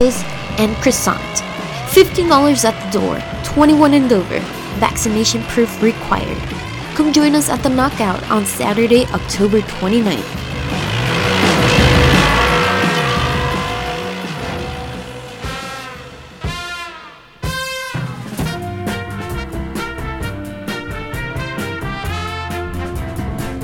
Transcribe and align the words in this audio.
and 0.00 0.76
croissant. 0.76 1.18
$15 1.90 2.64
at 2.64 2.92
the 2.92 3.00
door, 3.00 3.20
21 3.42 3.94
and 3.94 4.12
over, 4.12 4.38
vaccination 4.78 5.42
proof 5.48 5.82
required. 5.82 6.38
Come 6.94 7.12
join 7.12 7.34
us 7.34 7.48
at 7.48 7.64
the 7.64 7.68
Knockout 7.68 8.22
on 8.30 8.46
Saturday, 8.46 9.06
October 9.06 9.58
29th. 9.58 10.22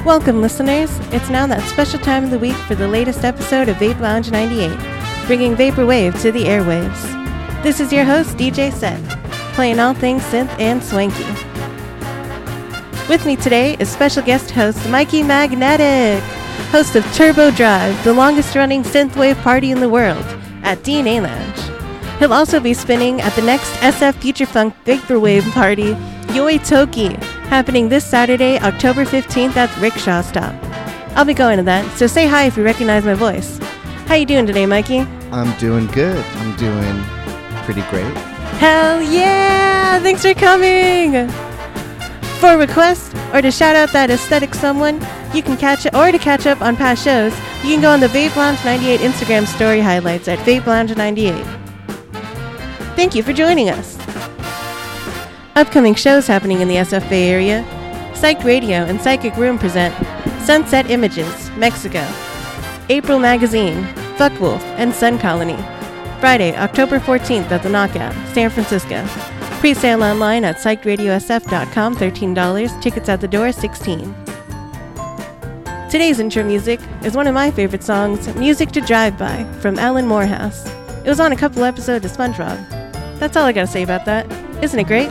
Welcome, 0.05 0.41
listeners. 0.41 0.99
It's 1.13 1.31
now 1.31 1.47
that 1.47 1.63
special 1.69 2.01
time 2.01 2.25
of 2.25 2.31
the 2.31 2.41
week 2.41 2.57
for 2.57 2.75
the 2.75 2.89
latest 2.89 3.23
episode 3.23 3.69
of 3.69 3.77
Vape 3.77 4.01
Lounge 4.01 4.33
98, 4.33 4.94
bringing 5.27 5.57
Vaporwave 5.57 6.21
to 6.23 6.31
the 6.31 6.45
airwaves. 6.45 7.63
This 7.63 7.81
is 7.81 7.93
your 7.93 8.05
host, 8.05 8.37
DJ 8.37 8.73
Set, 8.73 9.01
playing 9.55 9.81
all 9.81 9.95
things 9.95 10.23
synth 10.23 10.51
and 10.61 10.83
swanky. 10.83 11.25
With 13.09 13.25
me 13.25 13.37
today 13.37 13.77
is 13.79 13.89
special 13.89 14.23
guest 14.23 14.51
host 14.51 14.89
Mikey 14.89 15.23
Magnetic, 15.23 16.23
host 16.71 16.95
of 16.97 17.05
Turbo 17.15 17.51
Drive, 17.51 18.03
the 18.05 18.13
longest 18.13 18.55
running 18.55 18.83
synthwave 18.83 19.41
party 19.43 19.71
in 19.71 19.81
the 19.81 19.89
world, 19.89 20.25
at 20.63 20.79
DNA 20.79 21.23
Lounge. 21.23 22.19
He'll 22.19 22.33
also 22.33 22.61
be 22.61 22.75
spinning 22.75 23.21
at 23.21 23.35
the 23.35 23.43
next 23.43 23.71
SF 23.81 24.15
Future 24.17 24.47
Funk 24.47 24.75
Vaporwave 24.85 25.51
party, 25.53 25.95
Yoi 26.35 26.59
Toki, 26.67 27.15
happening 27.49 27.89
this 27.89 28.05
Saturday, 28.05 28.59
October 28.59 29.05
15th 29.05 29.57
at 29.57 29.75
Rickshaw 29.81 30.23
Stop. 30.23 30.55
I'll 31.17 31.25
be 31.25 31.35
going 31.35 31.59
to 31.59 31.63
that, 31.65 31.97
so 31.97 32.07
say 32.07 32.27
hi 32.27 32.47
if 32.47 32.57
you 32.57 32.65
recognize 32.65 33.05
my 33.05 33.15
voice. 33.15 33.61
How 34.07 34.17
you 34.17 34.27
doing 34.27 34.47
today, 34.47 34.67
Mikey? 34.67 35.01
I'm 35.33 35.57
doing 35.59 35.87
good. 35.89 36.25
I'm 36.37 36.57
doing 36.57 37.03
pretty 37.65 37.83
great. 37.91 38.13
Hell 38.59 39.03
yeah! 39.03 39.99
Thanks 40.01 40.23
for 40.23 40.35
coming! 40.35 41.29
For 42.39 42.57
requests 42.59 43.15
or 43.33 43.41
to 43.41 43.51
shout 43.51 43.75
out 43.75 43.93
that 43.93 44.11
aesthetic 44.11 44.55
someone, 44.55 44.97
you 45.35 45.43
can 45.43 45.57
catch 45.57 45.87
or 45.95 46.13
to 46.13 46.19
catch 46.19 46.47
up 46.47 46.61
on 46.61 46.77
past 46.77 47.03
shows, 47.03 47.33
you 47.65 47.71
can 47.75 47.81
go 47.81 47.91
on 47.91 48.01
the 48.01 48.09
Vape 48.09 48.37
Lounge 48.37 48.63
98 48.65 49.01
Instagram 49.01 49.47
story 49.47 49.81
highlights 49.81 50.29
at 50.29 50.39
Vape 50.41 50.67
Lounge 50.67 50.95
98. 50.95 51.35
Thank 52.95 53.15
you 53.15 53.23
for 53.23 53.33
joining 53.33 53.71
us. 53.71 53.99
Upcoming 55.57 55.95
shows 55.95 56.27
happening 56.27 56.61
in 56.61 56.69
the 56.69 56.77
SF 56.77 57.09
Bay 57.09 57.29
Area 57.31 57.65
Psych 58.15 58.45
Radio 58.45 58.85
and 58.85 59.01
Psychic 59.01 59.37
Room 59.37 59.59
present 59.59 59.95
Sunset 60.45 60.91
Images, 60.91 61.51
Mexico, 61.57 62.07
April 62.89 63.19
Magazine, 63.19 63.83
Fuckwolf, 64.17 64.61
and 64.77 64.93
Sun 64.93 65.19
Colony. 65.19 65.57
Friday, 66.21 66.55
October 66.57 66.99
14th 66.99 67.51
at 67.51 67.63
the 67.63 67.69
Knockout, 67.69 68.15
San 68.35 68.51
Francisco. 68.51 69.05
Pre-sale 69.61 70.03
online 70.03 70.45
at 70.45 70.57
psychedradiosf.com, 70.57 71.97
$13. 71.97 72.83
Tickets 72.83 73.09
at 73.09 73.21
the 73.21 73.29
door, 73.29 73.53
16 73.53 74.15
Today's 75.91 76.19
intro 76.19 76.43
music 76.43 76.81
is 77.05 77.15
one 77.15 77.27
of 77.27 77.35
my 77.35 77.51
favorite 77.53 77.85
songs, 77.85 78.35
Music 78.35 78.73
to 78.73 78.81
Drive 78.81 79.17
By, 79.17 79.45
from 79.61 79.79
Alan 79.79 80.09
Morehouse. 80.09 80.67
It 81.05 81.09
was 81.09 81.21
on 81.21 81.31
a 81.31 81.37
couple 81.37 81.63
episodes 81.63 82.05
of 82.05 82.11
SpongeBob. 82.11 82.59
That's 83.21 83.37
all 83.37 83.47
I 83.47 83.53
gotta 83.53 83.69
say 83.69 83.85
about 83.85 84.05
that. 84.05 84.29
Isn't 84.63 84.81
it 84.81 84.89
great? 84.89 85.09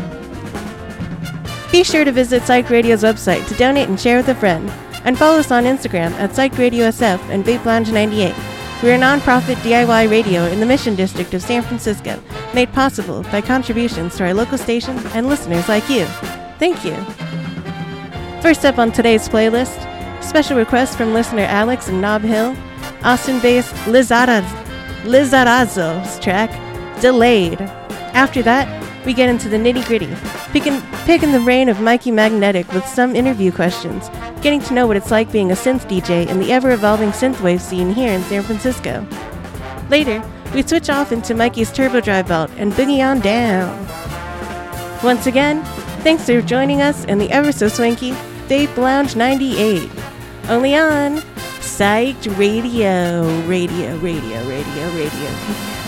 Be 1.71 1.83
sure 1.83 2.03
to 2.03 2.11
visit 2.11 2.43
Psych 2.43 2.69
Radio's 2.69 3.01
website 3.03 3.47
to 3.47 3.55
donate 3.55 3.87
and 3.87 3.97
share 3.97 4.17
with 4.17 4.27
a 4.27 4.35
friend, 4.35 4.69
and 5.05 5.17
follow 5.17 5.39
us 5.39 5.51
on 5.51 5.63
Instagram 5.65 6.11
at 6.13 6.35
Psych 6.35 6.57
Radio 6.57 6.89
SF 6.89 7.19
and 7.29 7.43
Vape 7.43 7.65
Lounge 7.65 7.91
98. 7.91 8.33
We're 8.81 8.95
a 8.95 8.99
nonprofit 8.99 9.55
DIY 9.57 10.09
radio 10.09 10.43
in 10.45 10.59
the 10.59 10.65
Mission 10.65 10.95
District 10.95 11.33
of 11.33 11.41
San 11.41 11.61
Francisco, 11.61 12.21
made 12.53 12.71
possible 12.73 13.23
by 13.23 13.41
contributions 13.41 14.17
to 14.17 14.25
our 14.25 14.33
local 14.33 14.57
station 14.57 14.97
and 15.13 15.27
listeners 15.27 15.69
like 15.69 15.89
you. 15.89 16.05
Thank 16.59 16.83
you. 16.83 16.95
First 18.41 18.65
up 18.65 18.77
on 18.77 18.91
today's 18.91 19.29
playlist, 19.29 19.79
special 20.21 20.57
request 20.57 20.97
from 20.97 21.13
listener 21.13 21.43
Alex 21.43 21.87
in 21.87 22.01
Nob 22.01 22.23
Hill, 22.23 22.55
Austin-based 23.03 23.73
Lizaraz- 23.85 24.43
track, 26.21 26.49
Delayed. 27.01 27.59
After 28.13 28.41
that, 28.43 28.67
we 29.05 29.13
get 29.13 29.29
into 29.29 29.49
the 29.49 29.57
nitty 29.57 29.85
gritty, 29.85 30.13
picking, 30.51 30.81
picking 31.05 31.31
the 31.31 31.39
brain 31.39 31.69
of 31.69 31.81
Mikey 31.81 32.11
Magnetic 32.11 32.71
with 32.73 32.85
some 32.85 33.15
interview 33.15 33.51
questions, 33.51 34.09
getting 34.41 34.61
to 34.61 34.73
know 34.73 34.87
what 34.87 34.97
it's 34.97 35.11
like 35.11 35.31
being 35.31 35.51
a 35.51 35.55
synth 35.55 35.87
DJ 35.87 36.27
in 36.27 36.39
the 36.39 36.51
ever 36.51 36.71
evolving 36.71 37.09
synthwave 37.09 37.61
scene 37.61 37.93
here 37.93 38.11
in 38.11 38.21
San 38.23 38.43
Francisco. 38.43 39.05
Later, 39.89 40.23
we 40.53 40.61
switch 40.61 40.89
off 40.89 41.11
into 41.11 41.33
Mikey's 41.35 41.71
Turbo 41.71 41.99
Drive 41.99 42.27
belt 42.27 42.51
and 42.57 42.71
boogie 42.73 43.03
on 43.03 43.19
down. 43.19 43.87
Once 45.03 45.27
again, 45.27 45.63
thanks 46.03 46.25
for 46.25 46.41
joining 46.41 46.81
us 46.81 47.05
in 47.05 47.17
the 47.17 47.29
ever 47.31 47.51
so 47.51 47.67
swanky 47.67 48.11
Vape 48.47 48.77
Lounge 48.77 49.15
98. 49.15 49.89
Only 50.49 50.75
on 50.75 51.17
Psyched 51.59 52.37
Radio, 52.37 53.23
Radio, 53.47 53.97
Radio, 53.97 54.47
Radio, 54.47 54.89
Radio. 54.95 55.82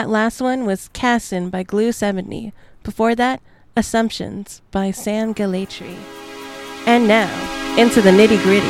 That 0.00 0.08
last 0.08 0.40
one 0.40 0.64
was 0.64 0.88
Casin 0.94 1.50
by 1.50 1.62
Glue 1.62 1.92
70. 1.92 2.54
Before 2.82 3.14
that, 3.16 3.42
Assumptions 3.76 4.62
by 4.70 4.92
Sam 4.92 5.34
Gellaitry. 5.34 5.94
And 6.86 7.06
now, 7.06 7.28
into 7.76 8.00
the 8.00 8.08
nitty 8.08 8.42
gritty. 8.42 8.66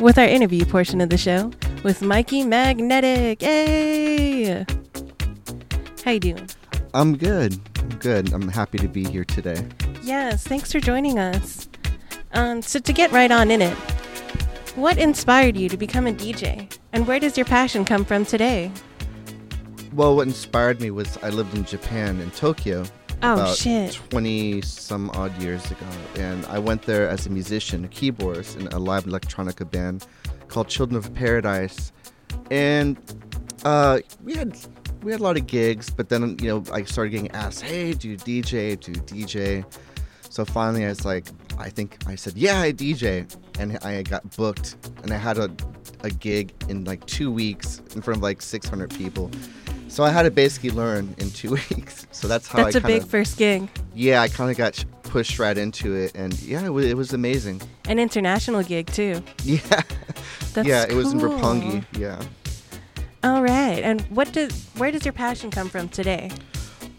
With 0.00 0.18
our 0.18 0.24
interview 0.24 0.64
portion 0.66 1.00
of 1.00 1.10
the 1.10 1.18
show 1.18 1.50
with 1.82 2.00
Mikey 2.00 2.44
Magnetic. 2.44 3.42
Yay! 3.42 4.64
How 6.04 6.12
you 6.12 6.20
doing? 6.20 6.48
I'm 6.94 7.16
good. 7.16 7.58
I'm 7.80 7.98
good. 7.98 8.32
I'm 8.32 8.46
happy 8.46 8.78
to 8.78 8.86
be 8.86 9.02
here 9.02 9.24
today. 9.24 9.66
Yes, 10.04 10.44
thanks 10.44 10.70
for 10.70 10.78
joining 10.78 11.18
us. 11.18 11.68
Um, 12.34 12.62
so 12.62 12.78
to 12.78 12.92
get 12.92 13.10
right 13.10 13.32
on 13.32 13.50
in 13.50 13.62
it, 13.62 13.76
what 14.78 14.96
inspired 14.96 15.56
you 15.56 15.68
to 15.68 15.76
become 15.76 16.06
a 16.06 16.12
DJ, 16.12 16.72
and 16.92 17.06
where 17.06 17.18
does 17.18 17.36
your 17.36 17.46
passion 17.46 17.84
come 17.84 18.04
from 18.04 18.24
today? 18.24 18.70
Well, 19.92 20.14
what 20.14 20.26
inspired 20.26 20.80
me 20.80 20.90
was 20.90 21.18
I 21.22 21.30
lived 21.30 21.54
in 21.54 21.64
Japan 21.64 22.20
in 22.20 22.30
Tokyo 22.30 22.84
Oh 23.20 23.34
about 23.34 23.56
shit! 23.56 23.94
20 24.10 24.60
some 24.62 25.10
odd 25.10 25.36
years 25.42 25.68
ago, 25.70 25.86
and 26.16 26.46
I 26.46 26.60
went 26.60 26.82
there 26.82 27.08
as 27.08 27.26
a 27.26 27.30
musician, 27.30 27.84
a 27.84 27.88
keyboardist 27.88 28.60
in 28.60 28.68
a 28.68 28.78
live 28.78 29.04
electronica 29.06 29.68
band 29.68 30.06
called 30.46 30.68
Children 30.68 30.98
of 30.98 31.12
Paradise, 31.14 31.92
and 32.52 32.96
uh, 33.64 33.98
we 34.22 34.34
had 34.34 34.56
we 35.02 35.10
had 35.10 35.20
a 35.20 35.24
lot 35.24 35.36
of 35.36 35.48
gigs, 35.48 35.90
but 35.90 36.08
then 36.08 36.36
you 36.40 36.48
know 36.48 36.62
I 36.72 36.84
started 36.84 37.10
getting 37.10 37.30
asked, 37.32 37.62
"Hey, 37.62 37.92
do 37.94 38.08
you 38.08 38.16
DJ? 38.16 38.78
Do 38.78 38.92
you 38.92 39.24
DJ?" 39.24 39.64
So 40.30 40.44
finally, 40.44 40.84
I 40.84 40.90
was 40.90 41.04
like, 41.04 41.26
I 41.58 41.68
think 41.70 41.98
I 42.06 42.14
said, 42.14 42.36
"Yeah, 42.36 42.60
I 42.60 42.72
DJ," 42.72 43.26
and 43.58 43.76
I 43.84 44.02
got 44.02 44.36
booked, 44.36 44.76
and 45.02 45.12
I 45.12 45.16
had 45.16 45.38
a 45.38 45.50
a 46.04 46.10
gig 46.10 46.52
in 46.68 46.84
like 46.84 47.04
two 47.06 47.30
weeks 47.30 47.82
in 47.94 48.00
front 48.02 48.18
of 48.18 48.22
like 48.22 48.40
600 48.40 48.90
people. 48.90 49.30
So 49.88 50.04
I 50.04 50.10
had 50.10 50.22
to 50.22 50.30
basically 50.30 50.70
learn 50.70 51.12
in 51.18 51.30
two 51.30 51.50
weeks. 51.70 52.06
So 52.12 52.28
that's 52.28 52.46
how 52.46 52.62
That's 52.62 52.76
I 52.76 52.78
a 52.78 52.82
kinda, 52.82 53.00
big 53.00 53.08
first 53.08 53.36
gig. 53.36 53.68
yeah, 53.94 54.20
I 54.22 54.28
kind 54.28 54.50
of 54.50 54.56
got 54.56 54.84
pushed 55.02 55.38
right 55.38 55.56
into 55.58 55.94
it, 55.94 56.12
and 56.14 56.38
yeah, 56.42 56.64
it 56.64 56.68
was, 56.72 56.84
it 56.86 56.96
was 56.96 57.12
amazing. 57.14 57.60
An 57.88 57.98
international 57.98 58.62
gig 58.62 58.86
too. 58.86 59.22
Yeah, 59.44 59.58
That's 60.54 60.68
yeah, 60.68 60.84
it 60.88 60.94
was 60.94 61.12
in 61.12 61.18
cool. 61.20 61.30
Roppongi. 61.30 61.84
Yeah. 61.98 62.22
All 63.24 63.42
right. 63.42 63.82
And 63.82 64.02
what 64.02 64.32
does 64.32 64.52
where 64.76 64.92
does 64.92 65.04
your 65.04 65.12
passion 65.14 65.50
come 65.50 65.68
from 65.68 65.88
today? 65.88 66.30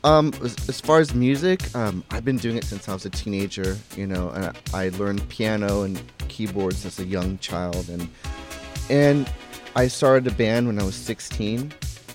Um, 0.04 0.34
as, 0.44 0.56
as 0.70 0.80
far 0.80 1.00
as 1.00 1.14
music, 1.14 1.76
um, 1.76 2.04
I've 2.12 2.24
been 2.24 2.38
doing 2.38 2.56
it 2.56 2.64
since 2.64 2.88
I 2.88 2.94
was 2.94 3.06
a 3.06 3.10
teenager. 3.10 3.78
You 3.98 4.08
know, 4.08 4.30
and 4.30 4.46
I, 4.46 4.86
I 4.86 4.90
learned 4.90 5.28
piano 5.30 5.84
and 5.84 6.02
keyboards 6.30 6.86
as 6.86 7.00
a 7.00 7.06
young 7.06 7.38
child, 7.40 7.90
and 7.90 8.08
and 8.90 9.30
I 9.76 9.88
started 9.88 10.26
a 10.32 10.36
band 10.36 10.68
when 10.68 10.80
I 10.80 10.84
was 10.84 10.96
16, 10.96 11.72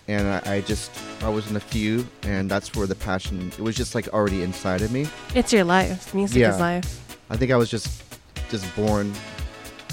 and 0.08 0.28
I, 0.28 0.56
I 0.56 0.60
just 0.62 0.90
I 1.22 1.28
was 1.28 1.48
in 1.50 1.56
a 1.56 1.60
few, 1.60 2.06
and 2.22 2.50
that's 2.50 2.74
where 2.74 2.86
the 2.86 2.94
passion. 2.94 3.48
It 3.58 3.60
was 3.60 3.76
just 3.76 3.94
like 3.94 4.08
already 4.08 4.42
inside 4.42 4.80
of 4.82 4.90
me. 4.90 5.06
It's 5.34 5.52
your 5.52 5.64
life. 5.64 6.14
Music 6.14 6.38
Yeah. 6.38 6.54
is 6.54 6.60
life. 6.60 7.16
I 7.30 7.36
think 7.36 7.50
I 7.52 7.56
was 7.56 7.70
just 7.70 8.02
just 8.50 8.64
born 8.76 9.12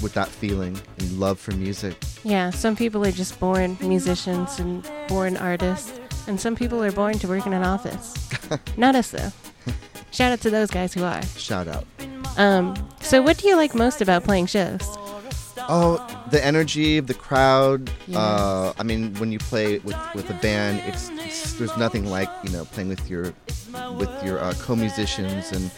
with 0.02 0.14
that 0.14 0.28
feeling 0.28 0.76
and 0.98 1.20
love 1.20 1.38
for 1.38 1.52
music. 1.52 1.96
Yeah, 2.24 2.50
some 2.50 2.74
people 2.74 3.04
are 3.04 3.12
just 3.12 3.38
born 3.38 3.76
musicians 3.80 4.58
and 4.58 4.88
born 5.08 5.36
artists, 5.36 5.92
and 6.26 6.40
some 6.40 6.56
people 6.56 6.82
are 6.82 6.92
born 6.92 7.18
to 7.18 7.28
work 7.28 7.46
in 7.46 7.52
an 7.52 7.64
office. 7.64 8.14
Not 8.76 8.94
us 8.94 9.10
though. 9.10 9.32
Shout 10.10 10.32
out 10.32 10.40
to 10.42 10.50
those 10.50 10.70
guys 10.70 10.92
who 10.92 11.04
are. 11.04 11.22
Shout 11.22 11.68
out. 11.68 11.86
Um, 12.36 12.74
so 13.00 13.22
what 13.22 13.38
do 13.38 13.48
you 13.48 13.56
like 13.56 13.74
most 13.74 14.00
about 14.02 14.24
playing 14.24 14.46
shows? 14.46 14.82
Oh, 15.68 16.04
the 16.30 16.44
energy 16.44 16.98
of 16.98 17.06
the 17.06 17.14
crowd. 17.14 17.90
Yes. 18.06 18.18
Uh, 18.18 18.72
I 18.78 18.82
mean, 18.82 19.14
when 19.14 19.32
you 19.32 19.38
play 19.38 19.78
with 19.78 19.96
with 20.14 20.28
a 20.30 20.34
band, 20.34 20.82
it's, 20.86 21.08
it's 21.10 21.54
there's 21.54 21.76
nothing 21.76 22.06
like 22.06 22.28
you 22.44 22.50
know 22.50 22.64
playing 22.64 22.88
with 22.88 23.08
your 23.08 23.32
with 23.96 24.24
your 24.24 24.38
uh, 24.38 24.54
co-musicians 24.58 25.52
and. 25.52 25.70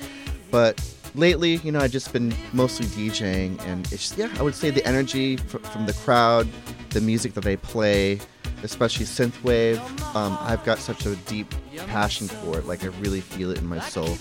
But 0.51 0.81
lately, 1.17 1.57
you 1.57 1.73
know, 1.73 1.81
I've 1.81 1.91
just 1.91 2.13
been 2.13 2.33
mostly 2.53 2.87
DJing, 2.87 3.61
and 3.67 3.93
it's 3.93 4.17
yeah, 4.17 4.33
I 4.39 4.43
would 4.43 4.55
say 4.55 4.71
the 4.71 4.87
energy 4.87 5.37
fr- 5.37 5.59
from 5.59 5.87
the 5.87 5.93
crowd, 5.95 6.49
the 6.91 7.01
music 7.01 7.35
that 7.35 7.43
they 7.43 7.57
play, 7.57 8.21
especially 8.65 9.05
synthwave. 9.05 9.79
Um, 10.17 10.37
I've 10.41 10.65
got 10.65 10.79
such 10.79 11.07
a 11.07 11.15
deep 11.17 11.55
passion 11.87 12.27
for 12.27 12.59
it. 12.59 12.67
Like 12.67 12.83
I 12.83 12.89
really 12.99 13.21
feel 13.21 13.51
it 13.51 13.59
in 13.59 13.67
my 13.67 13.79
soul. 13.79 14.17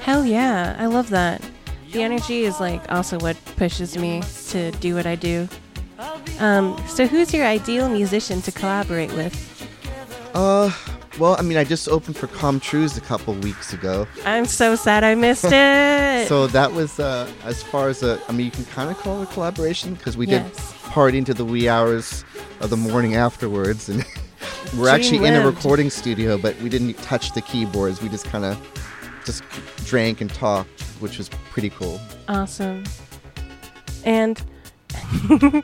Hell 0.00 0.26
yeah, 0.26 0.76
I 0.78 0.86
love 0.86 1.08
that. 1.10 1.42
The 1.92 2.02
energy 2.02 2.42
is 2.42 2.60
like 2.60 2.82
also 2.92 3.18
what 3.20 3.36
pushes 3.56 3.96
me 3.96 4.22
to 4.48 4.72
do 4.72 4.94
what 4.94 5.06
I 5.06 5.14
do. 5.14 5.48
Um, 6.40 6.76
so 6.88 7.06
who's 7.06 7.32
your 7.32 7.46
ideal 7.46 7.88
musician 7.88 8.42
to 8.42 8.52
collaborate 8.52 9.12
with? 9.12 9.34
Uh, 10.34 10.70
well, 11.18 11.36
I 11.38 11.42
mean, 11.42 11.56
I 11.56 11.64
just 11.64 11.88
opened 11.88 12.16
for 12.16 12.26
Com 12.26 12.60
Truise 12.60 12.96
a 12.96 13.00
couple 13.00 13.34
weeks 13.34 13.72
ago. 13.72 14.06
I'm 14.24 14.44
so 14.46 14.76
sad 14.76 15.04
I 15.04 15.14
missed 15.14 15.46
it. 15.46 16.06
So 16.26 16.48
that 16.48 16.72
was 16.72 16.98
uh, 16.98 17.30
as 17.44 17.62
far 17.62 17.88
as 17.88 18.02
a. 18.02 18.20
I 18.28 18.32
mean, 18.32 18.46
you 18.46 18.50
can 18.50 18.64
kind 18.64 18.90
of 18.90 18.96
call 18.98 19.22
it 19.22 19.30
a 19.30 19.32
collaboration 19.32 19.94
because 19.94 20.16
we 20.16 20.26
did 20.26 20.42
party 20.86 21.18
into 21.18 21.34
the 21.34 21.44
wee 21.44 21.68
hours 21.68 22.24
of 22.60 22.70
the 22.70 22.76
morning 22.76 23.14
afterwards, 23.14 23.88
and 23.88 23.98
we're 24.76 24.86
Dream 24.86 24.88
actually 24.88 25.28
in 25.28 25.34
a 25.34 25.46
recording 25.46 25.88
studio, 25.88 26.36
but 26.36 26.60
we 26.62 26.68
didn't 26.68 26.94
touch 26.94 27.32
the 27.32 27.42
keyboards. 27.42 28.02
We 28.02 28.08
just 28.08 28.24
kind 28.24 28.44
of 28.44 28.58
just 29.24 29.44
drank 29.84 30.20
and 30.20 30.32
talked, 30.32 30.80
which 31.00 31.18
was 31.18 31.28
pretty 31.50 31.70
cool. 31.70 32.00
Awesome. 32.28 32.82
And 34.04 34.42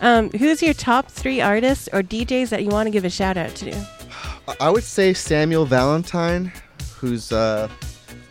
um, 0.00 0.30
who's 0.30 0.62
your 0.62 0.74
top 0.74 1.10
three 1.10 1.40
artists 1.40 1.88
or 1.92 2.02
DJs 2.02 2.50
that 2.50 2.62
you 2.62 2.68
want 2.68 2.86
to 2.86 2.90
give 2.90 3.04
a 3.04 3.10
shout 3.10 3.36
out 3.36 3.54
to? 3.56 3.97
I- 4.60 4.70
would 4.70 4.84
say 4.84 5.12
Samuel 5.12 5.66
Valentine, 5.66 6.52
who's 6.96 7.32
uh, 7.32 7.68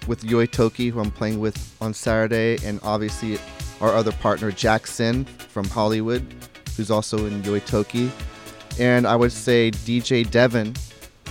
with 0.07 0.23
Yoi 0.23 0.49
Toki, 0.49 0.89
who 0.89 0.99
I'm 0.99 1.11
playing 1.11 1.39
with 1.39 1.75
on 1.81 1.93
Saturday, 1.93 2.57
and 2.65 2.79
obviously 2.83 3.37
our 3.81 3.93
other 3.93 4.11
partner 4.11 4.51
Jackson 4.51 5.25
from 5.25 5.65
Hollywood, 5.65 6.25
who's 6.75 6.91
also 6.91 7.25
in 7.25 7.41
Yoi 7.43 7.63
Toki. 7.65 8.11
And 8.79 9.07
I 9.07 9.15
would 9.15 9.31
say 9.31 9.71
DJ 9.71 10.29
Devon, 10.29 10.75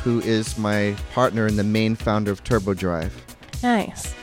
who 0.02 0.20
is 0.20 0.56
my 0.58 0.94
partner 1.12 1.46
and 1.46 1.58
the 1.58 1.64
main 1.64 1.94
founder 1.96 2.30
of 2.30 2.42
Turbo 2.44 2.74
Drive. 2.74 3.14
Nice. 3.62 4.14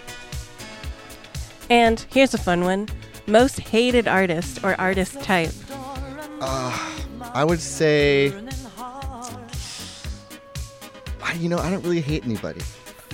And 1.70 2.06
here's 2.10 2.34
a 2.34 2.38
fun 2.38 2.64
one 2.64 2.88
most 3.26 3.60
hated 3.60 4.08
artist 4.08 4.64
or 4.64 4.80
artist 4.80 5.22
type. 5.22 5.52
I 6.42 7.44
would 7.46 7.62
say, 7.62 8.34
I, 11.24 11.34
you 11.34 11.50
know, 11.50 11.58
I 11.58 11.70
don't 11.72 11.82
really 11.84 12.02
hate 12.02 12.24
anybody. 12.26 12.62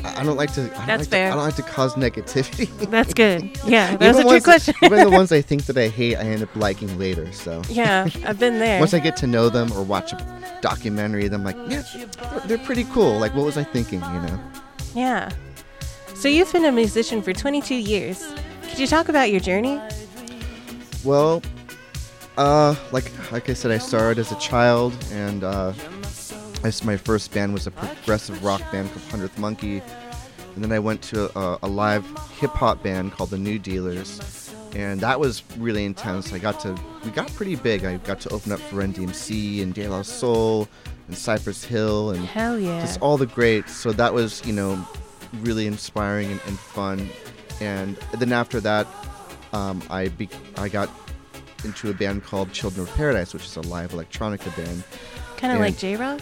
I, 0.04 0.22
I 0.22 0.24
don't 0.24 0.38
like 0.38 0.54
to. 0.54 0.62
I 0.62 0.66
don't 0.66 0.88
That's 0.88 0.90
like 0.90 1.00
to- 1.02 1.10
fair. 1.10 1.28
I 1.32 1.36
don't 1.36 1.44
like 1.44 1.56
to 1.56 1.62
cause 1.64 1.96
negativity. 1.96 2.68
That's 2.90 3.14
good. 3.14 3.58
Yeah, 3.66 3.96
that 3.98 4.16
was 4.16 4.24
a 4.26 4.28
trick 4.28 4.44
question. 4.44 4.74
even 4.84 5.00
the 5.04 5.10
ones 5.20 5.32
I 5.32 5.42
think 5.42 5.66
that 5.66 5.78
I 5.78 5.88
hate, 5.90 6.16
I 6.16 6.22
end 6.22 6.42
up 6.42 6.56
liking 6.56 6.98
later. 6.98 7.32
So 7.34 7.62
yeah, 7.70 8.08
I've 8.26 8.40
been 8.40 8.60
there. 8.66 8.80
once 8.80 8.94
I 8.94 9.00
get 9.00 9.16
to 9.18 9.28
know 9.28 9.50
them 9.50 9.72
or 9.74 9.84
watch 9.84 10.14
a 10.14 10.60
documentary 10.62 11.26
I'm 11.28 11.44
like, 11.44 11.56
yeah, 11.68 11.84
they're, 11.96 12.40
they're 12.48 12.66
pretty 12.66 12.86
cool. 12.86 13.18
Like, 13.20 13.34
what 13.36 13.46
was 13.46 13.58
I 13.58 13.64
thinking? 13.64 14.02
You 14.02 14.22
know? 14.22 14.40
yeah. 14.96 15.30
So 16.16 16.28
you've 16.28 16.52
been 16.52 16.66
a 16.66 16.72
musician 16.72 17.22
for 17.22 17.32
22 17.34 17.76
years. 17.76 18.34
Could 18.70 18.80
you 18.80 18.88
talk 18.88 19.08
about 19.10 19.32
your 19.32 19.40
journey? 19.40 19.80
Well, 21.06 21.42
uh, 22.38 22.76
like 22.92 23.10
like 23.32 23.50
I 23.50 23.54
said, 23.54 23.72
I 23.72 23.78
started 23.78 24.20
as 24.20 24.32
a 24.32 24.40
child, 24.40 24.94
and 25.12 25.44
uh, 25.44 25.74
this, 26.64 26.84
my 26.84 26.98
first 26.98 27.34
band 27.34 27.54
was 27.54 27.68
a 27.68 27.72
progressive 27.72 28.44
rock 28.44 28.62
band 28.72 28.92
called 28.92 29.06
Hundredth 29.10 29.38
Monkey, 29.38 29.82
and 30.56 30.64
then 30.64 30.72
I 30.72 30.80
went 30.80 31.02
to 31.04 31.38
a, 31.38 31.60
a 31.64 31.68
live 31.68 32.06
hip 32.40 32.52
hop 32.52 32.84
band 32.84 33.14
called 33.14 33.30
the 33.30 33.38
New 33.38 33.60
Dealers, 33.60 34.54
and 34.76 35.00
that 35.02 35.20
was 35.20 35.44
really 35.58 35.86
intense. 35.86 36.34
I 36.34 36.40
got 36.40 36.60
to 36.62 36.76
we 37.04 37.12
got 37.12 37.34
pretty 37.34 37.56
big. 37.56 37.86
I 37.86 37.98
got 37.98 38.20
to 38.22 38.30
open 38.30 38.52
up 38.52 38.60
for 38.60 38.78
NDMC 38.78 39.64
and 39.64 39.74
De 39.74 39.88
La 39.88 40.02
Soul 40.02 40.68
and 41.08 41.18
Cypress 41.18 41.64
Hill 41.64 42.12
and 42.12 42.26
Hell 42.26 42.60
yeah. 42.60 42.82
just 42.82 43.02
all 43.02 43.18
the 43.18 43.26
greats. 43.26 43.76
So 43.76 43.92
that 43.94 44.14
was, 44.14 44.46
you 44.46 44.54
know, 44.54 44.88
really 45.42 45.68
inspiring 45.68 46.32
and, 46.32 46.42
and 46.46 46.58
fun. 46.60 47.10
And 47.60 47.98
then 48.18 48.32
after 48.32 48.60
that, 48.62 48.88
um, 49.54 49.82
I 49.90 50.10
be- 50.10 50.30
I 50.58 50.70
got 50.70 50.90
into 51.64 51.90
a 51.90 51.94
band 51.94 52.24
called 52.24 52.54
Children 52.54 52.88
of 52.88 52.94
Paradise, 52.96 53.34
which 53.34 53.46
is 53.46 53.58
a 53.58 53.62
live 53.62 53.92
electronica 53.92 54.56
band. 54.56 54.84
kind 55.38 55.52
of 55.54 55.60
like 55.60 55.78
J 55.78 55.96
Rock? 55.96 56.22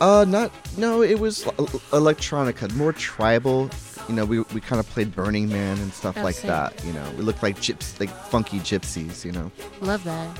Uh, 0.00 0.24
not 0.28 0.50
no, 0.76 1.02
it 1.02 1.18
was 1.20 1.46
el- 1.46 1.52
electronica, 1.92 2.72
more 2.74 2.92
tribal. 2.92 3.70
You 4.08 4.16
know, 4.16 4.24
we, 4.24 4.40
we 4.40 4.60
kind 4.60 4.80
of 4.80 4.88
played 4.90 5.14
Burning 5.14 5.48
Man 5.48 5.78
and 5.78 5.92
stuff 5.92 6.16
Oh, 6.18 6.22
like 6.22 6.34
sick. 6.34 6.46
that. 6.48 6.84
You 6.84 6.92
know, 6.92 7.08
we 7.16 7.22
looked 7.22 7.42
like 7.42 7.56
gyps, 7.58 7.98
like 8.00 8.10
funky 8.10 8.58
gypsies. 8.58 9.24
You 9.24 9.32
know. 9.32 9.52
Love 9.80 10.02
that. 10.04 10.38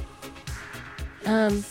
Um, 1.27 1.63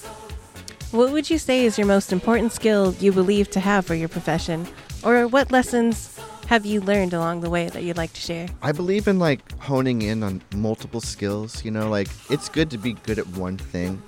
what 0.91 1.11
would 1.11 1.29
you 1.29 1.37
say 1.37 1.65
is 1.65 1.77
your 1.77 1.87
most 1.87 2.13
important 2.13 2.53
skill 2.53 2.93
you 2.99 3.11
believe 3.11 3.49
to 3.51 3.59
have 3.59 3.85
for 3.85 3.95
your 3.95 4.07
profession? 4.09 4.65
Or 5.03 5.27
what 5.27 5.51
lessons 5.51 6.17
have 6.47 6.65
you 6.65 6.79
learned 6.81 7.13
along 7.13 7.41
the 7.41 7.49
way 7.49 7.67
that 7.69 7.83
you'd 7.83 7.97
like 7.97 8.13
to 8.13 8.21
share? 8.21 8.47
I 8.61 8.71
believe 8.71 9.07
in 9.07 9.19
like 9.19 9.41
honing 9.59 10.01
in 10.01 10.23
on 10.23 10.41
multiple 10.55 11.01
skills. 11.01 11.65
You 11.65 11.71
know, 11.71 11.89
like 11.89 12.07
it's 12.29 12.47
good 12.47 12.69
to 12.71 12.77
be 12.77 12.93
good 12.93 13.19
at 13.19 13.27
one 13.29 13.57
thing, 13.57 14.01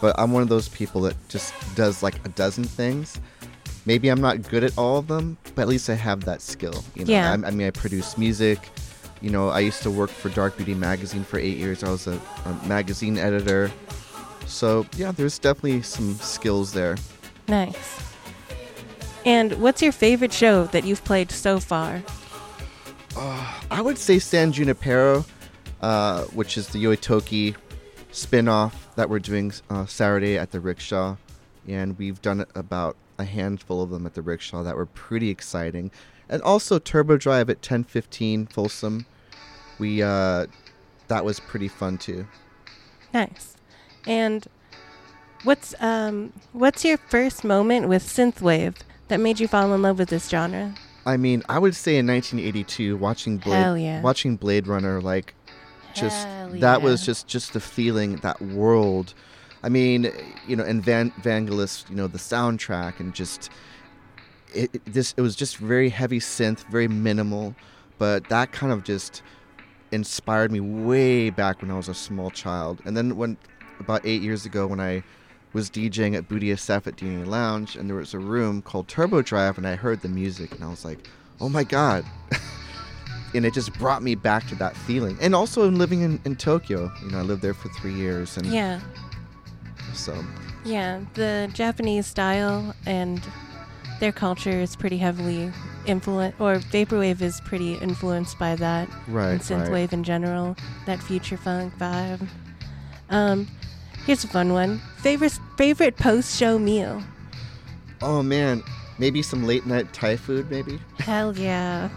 but 0.00 0.14
I'm 0.18 0.32
one 0.32 0.42
of 0.42 0.48
those 0.48 0.68
people 0.68 1.00
that 1.02 1.16
just 1.28 1.52
does 1.74 2.02
like 2.02 2.24
a 2.24 2.28
dozen 2.30 2.64
things. 2.64 3.20
Maybe 3.86 4.08
I'm 4.08 4.20
not 4.20 4.48
good 4.48 4.64
at 4.64 4.76
all 4.76 4.98
of 4.98 5.06
them, 5.06 5.38
but 5.54 5.62
at 5.62 5.68
least 5.68 5.88
I 5.88 5.94
have 5.94 6.24
that 6.24 6.42
skill. 6.42 6.84
You 6.94 7.04
know, 7.04 7.12
Yeah. 7.12 7.30
I, 7.30 7.46
I 7.46 7.50
mean, 7.50 7.66
I 7.66 7.70
produce 7.70 8.18
music. 8.18 8.58
You 9.20 9.30
know, 9.30 9.48
I 9.48 9.60
used 9.60 9.82
to 9.82 9.90
work 9.90 10.10
for 10.10 10.28
Dark 10.28 10.56
Beauty 10.56 10.74
magazine 10.74 11.24
for 11.24 11.38
eight 11.38 11.56
years. 11.56 11.82
I 11.82 11.90
was 11.90 12.06
a, 12.06 12.20
a 12.44 12.66
magazine 12.66 13.18
editor. 13.18 13.70
So 14.46 14.86
yeah, 14.96 15.12
there's 15.12 15.38
definitely 15.38 15.82
some 15.82 16.14
skills 16.16 16.72
there. 16.72 16.96
Nice. 17.48 18.00
And 19.24 19.54
what's 19.60 19.82
your 19.82 19.92
favorite 19.92 20.32
show 20.32 20.64
that 20.66 20.84
you've 20.84 21.04
played 21.04 21.30
so 21.30 21.58
far? 21.60 22.02
I 23.16 23.80
would 23.80 23.98
say 23.98 24.18
San 24.20 24.52
Junipero, 24.52 25.24
uh, 25.82 26.24
which 26.26 26.56
is 26.56 26.68
the 26.68 26.82
Yoitoki 26.84 27.56
spin-off 28.18 28.94
that 28.96 29.08
we're 29.08 29.18
doing 29.18 29.52
uh, 29.70 29.86
Saturday 29.86 30.36
at 30.36 30.50
the 30.50 30.60
Rickshaw, 30.60 31.16
and 31.66 31.98
we've 31.98 32.20
done 32.20 32.44
about 32.54 32.96
a 33.18 33.24
handful 33.24 33.82
of 33.82 33.90
them 33.90 34.06
at 34.06 34.14
the 34.14 34.22
Rickshaw 34.22 34.62
that 34.62 34.76
were 34.76 34.86
pretty 34.86 35.30
exciting, 35.30 35.90
and 36.28 36.42
also 36.42 36.78
Turbo 36.78 37.16
Drive 37.16 37.48
at 37.48 37.58
1015 37.58 38.46
Folsom. 38.46 39.06
We 39.78 40.02
uh, 40.02 40.46
that 41.08 41.24
was 41.24 41.40
pretty 41.40 41.68
fun 41.68 41.98
too. 41.98 42.26
Nice. 43.14 43.56
And 44.06 44.46
what's 45.44 45.74
um 45.80 46.32
what's 46.52 46.84
your 46.84 46.98
first 46.98 47.44
moment 47.44 47.88
with 47.88 48.02
synthwave 48.02 48.76
that 49.08 49.20
made 49.20 49.40
you 49.40 49.48
fall 49.48 49.72
in 49.72 49.82
love 49.82 49.98
with 49.98 50.10
this 50.10 50.28
genre? 50.28 50.74
I 51.06 51.16
mean, 51.16 51.42
I 51.48 51.58
would 51.58 51.74
say 51.74 51.96
in 51.96 52.06
1982, 52.06 52.96
watching 52.96 53.38
Blade, 53.38 53.80
yeah. 53.80 54.02
watching 54.02 54.36
Blade 54.36 54.66
Runner, 54.66 55.00
like, 55.00 55.32
just 56.00 56.26
Hell 56.26 56.50
that 56.60 56.82
was 56.82 57.04
just 57.04 57.26
just 57.26 57.52
the 57.52 57.60
feeling, 57.60 58.16
that 58.16 58.40
world. 58.40 59.14
I 59.62 59.68
mean, 59.68 60.10
you 60.46 60.56
know, 60.56 60.64
and 60.64 60.82
Van 60.82 61.10
Vangelis, 61.22 61.88
you 61.90 61.96
know, 61.96 62.06
the 62.06 62.18
soundtrack, 62.18 63.00
and 63.00 63.14
just 63.14 63.50
it, 64.54 64.74
it 64.74 64.84
this 64.86 65.14
it 65.16 65.20
was 65.20 65.36
just 65.36 65.56
very 65.56 65.88
heavy 65.88 66.20
synth, 66.20 66.60
very 66.70 66.88
minimal, 66.88 67.54
but 67.98 68.28
that 68.28 68.52
kind 68.52 68.72
of 68.72 68.84
just 68.84 69.22
inspired 69.90 70.52
me 70.52 70.60
way 70.60 71.30
back 71.30 71.62
when 71.62 71.70
I 71.70 71.76
was 71.76 71.88
a 71.88 71.94
small 71.94 72.30
child. 72.30 72.80
And 72.84 72.96
then 72.96 73.16
when 73.16 73.36
about 73.80 74.02
eight 74.04 74.22
years 74.22 74.44
ago, 74.46 74.66
when 74.66 74.80
I 74.80 75.02
was 75.52 75.70
DJing 75.70 76.14
at 76.14 76.28
Bootie 76.28 76.52
SF 76.52 76.86
at 76.86 76.96
DNA 76.96 77.26
Lounge, 77.26 77.76
and 77.76 77.88
there 77.88 77.96
was 77.96 78.14
a 78.14 78.18
room 78.18 78.62
called 78.62 78.86
Turbo 78.86 79.22
Drive, 79.22 79.58
and 79.58 79.66
I 79.66 79.76
heard 79.76 80.02
the 80.02 80.08
music, 80.08 80.52
and 80.52 80.62
I 80.62 80.68
was 80.68 80.84
like, 80.84 81.08
"Oh 81.40 81.48
my 81.48 81.64
god!" 81.64 82.04
and 83.34 83.44
it 83.44 83.54
just 83.54 83.72
brought 83.78 84.02
me 84.02 84.14
back 84.14 84.46
to 84.48 84.54
that 84.56 84.76
feeling. 84.76 85.16
And 85.20 85.34
also, 85.34 85.66
in 85.68 85.76
living 85.78 86.00
in, 86.02 86.20
in 86.24 86.36
Tokyo, 86.36 86.90
you 87.02 87.10
know, 87.10 87.18
I 87.18 87.22
lived 87.22 87.42
there 87.42 87.54
for 87.54 87.68
three 87.70 87.94
years, 87.94 88.36
and 88.36 88.46
Yeah. 88.46 88.80
so 89.94 90.24
Yeah, 90.64 91.00
the 91.14 91.50
Japanese 91.52 92.06
style 92.06 92.74
and 92.86 93.22
their 94.00 94.12
culture 94.12 94.50
is 94.50 94.76
pretty 94.76 94.98
heavily 94.98 95.52
influenced, 95.86 96.40
or 96.40 96.56
vaporwave 96.56 97.20
is 97.20 97.40
pretty 97.42 97.74
influenced 97.74 98.38
by 98.38 98.54
that, 98.56 98.88
right, 99.08 99.30
and 99.32 99.40
synthwave 99.40 99.70
right. 99.72 99.92
in 99.92 100.04
general, 100.04 100.56
that 100.86 101.02
future 101.02 101.36
funk 101.36 101.76
vibe. 101.78 102.26
Um, 103.10 103.48
here's 104.06 104.22
a 104.24 104.28
fun 104.28 104.52
one. 104.52 104.80
Favorite 104.98 105.38
favorite 105.56 105.96
post 105.96 106.38
show 106.38 106.58
meal? 106.58 107.02
Oh 108.02 108.22
man, 108.22 108.62
maybe 108.98 109.22
some 109.22 109.44
late 109.46 109.66
night 109.66 109.92
Thai 109.92 110.16
food, 110.16 110.50
maybe. 110.50 110.78
Hell 110.98 111.36
yeah. 111.36 111.88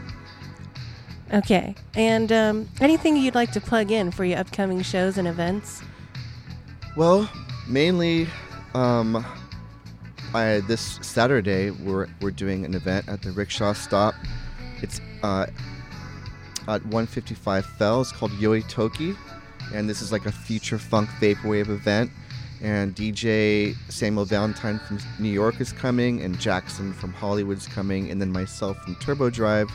Okay, 1.34 1.76
and 1.96 2.30
um, 2.32 2.70
anything 2.82 3.16
you'd 3.16 3.36
like 3.36 3.52
to 3.54 3.62
plug 3.62 3.90
in 3.90 4.12
for 4.12 4.26
your 4.26 4.40
upcoming 4.40 4.82
shows 4.82 5.18
and 5.18 5.30
events? 5.30 5.82
Well, 6.98 7.30
mainly, 7.70 8.28
um, 8.74 9.26
I, 10.34 10.62
this 10.68 11.00
Saturday 11.02 11.72
we're 11.72 12.08
we're 12.20 12.32
doing 12.32 12.66
an 12.66 12.74
event 12.74 13.08
at 13.08 13.22
the 13.22 13.32
Rickshaw 13.32 13.72
Stop. 13.72 14.14
It's 14.82 15.00
uh, 15.24 15.46
at 16.68 16.82
155 16.84 17.66
Fell. 17.66 18.02
It's 18.02 18.12
called 18.12 18.32
Yoi 18.32 18.68
Toki, 18.68 19.16
and 19.74 19.90
this 19.90 20.02
is 20.02 20.12
like 20.12 20.26
a 20.26 20.32
future 20.34 20.78
funk 20.78 21.10
vaporwave 21.22 21.70
event. 21.70 22.12
And 22.62 22.94
DJ 22.94 23.76
Samuel 23.90 24.26
Valentine 24.26 24.80
from 24.80 25.00
New 25.18 25.30
York 25.30 25.62
is 25.62 25.72
coming, 25.72 26.22
and 26.22 26.38
Jackson 26.40 26.92
from 26.92 27.14
Hollywood's 27.14 27.68
coming, 27.68 28.12
and 28.12 28.20
then 28.20 28.32
myself 28.32 28.78
from 28.84 28.96
Turbo 28.96 29.30
Drive. 29.30 29.70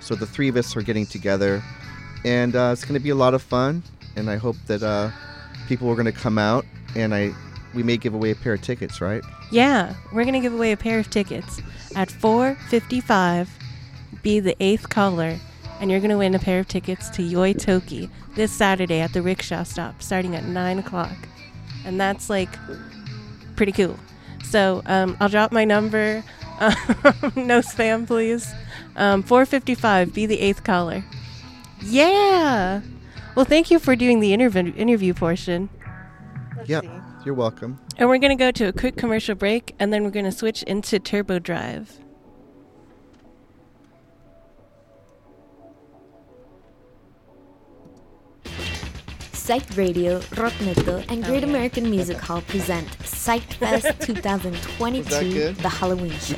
So 0.00 0.14
the 0.14 0.26
three 0.26 0.48
of 0.48 0.56
us 0.56 0.76
are 0.76 0.82
getting 0.82 1.06
together, 1.06 1.62
and 2.24 2.54
uh, 2.54 2.70
it's 2.72 2.84
going 2.84 2.94
to 2.94 3.00
be 3.00 3.10
a 3.10 3.14
lot 3.14 3.34
of 3.34 3.42
fun. 3.42 3.82
And 4.16 4.30
I 4.30 4.36
hope 4.36 4.56
that 4.66 4.82
uh, 4.82 5.10
people 5.68 5.88
are 5.88 5.94
going 5.94 6.06
to 6.06 6.12
come 6.12 6.38
out, 6.38 6.64
and 6.96 7.14
I 7.14 7.32
we 7.74 7.82
may 7.82 7.96
give 7.96 8.14
away 8.14 8.30
a 8.30 8.34
pair 8.34 8.54
of 8.54 8.62
tickets, 8.62 9.00
right? 9.00 9.22
Yeah, 9.50 9.94
we're 10.12 10.24
gonna 10.24 10.40
give 10.40 10.52
away 10.54 10.72
a 10.72 10.76
pair 10.76 10.98
of 10.98 11.10
tickets 11.10 11.60
at 11.94 12.10
4:55. 12.10 13.48
Be 14.22 14.40
the 14.40 14.56
eighth 14.60 14.88
caller, 14.88 15.38
and 15.80 15.90
you're 15.90 16.00
gonna 16.00 16.18
win 16.18 16.34
a 16.34 16.38
pair 16.38 16.60
of 16.60 16.68
tickets 16.68 17.08
to 17.10 17.22
Yoi 17.22 17.58
Toki 17.58 18.10
this 18.34 18.52
Saturday 18.52 19.00
at 19.00 19.12
the 19.12 19.22
Rickshaw 19.22 19.62
Stop, 19.62 20.02
starting 20.02 20.34
at 20.34 20.44
nine 20.44 20.78
o'clock, 20.78 21.16
and 21.84 22.00
that's 22.00 22.28
like 22.28 22.50
pretty 23.56 23.72
cool. 23.72 23.98
So 24.44 24.82
um, 24.86 25.16
I'll 25.20 25.28
drop 25.28 25.52
my 25.52 25.64
number. 25.64 26.24
no 27.36 27.60
spam, 27.60 28.06
please. 28.06 28.52
Um, 28.96 29.22
4:55. 29.22 30.12
Be 30.12 30.26
the 30.26 30.40
eighth 30.40 30.64
caller. 30.64 31.04
Yeah. 31.82 32.80
Well, 33.34 33.44
thank 33.44 33.70
you 33.70 33.78
for 33.78 33.94
doing 33.94 34.20
the 34.20 34.32
interview 34.32 34.72
interview 34.74 35.14
portion. 35.14 35.68
Let's 36.56 36.68
Yep. 36.68 36.82
see. 36.84 36.90
You're 37.24 37.34
welcome. 37.34 37.78
And 37.96 38.08
we're 38.08 38.18
going 38.18 38.36
to 38.36 38.42
go 38.42 38.50
to 38.50 38.64
a 38.68 38.72
quick 38.72 38.96
commercial 38.96 39.34
break 39.34 39.74
and 39.78 39.92
then 39.92 40.02
we're 40.04 40.10
going 40.10 40.24
to 40.24 40.32
switch 40.32 40.62
into 40.64 40.98
Turbo 40.98 41.38
Drive. 41.38 41.98
Psych 49.48 49.78
Radio, 49.78 50.18
Rockneto, 50.36 51.02
and 51.08 51.24
Great 51.24 51.42
American 51.42 51.88
Music 51.88 52.18
Hall 52.18 52.42
present 52.42 52.86
Psychfest 52.98 53.98
2022, 54.04 55.52
the 55.52 55.68
Halloween 55.70 56.12
show, 56.20 56.36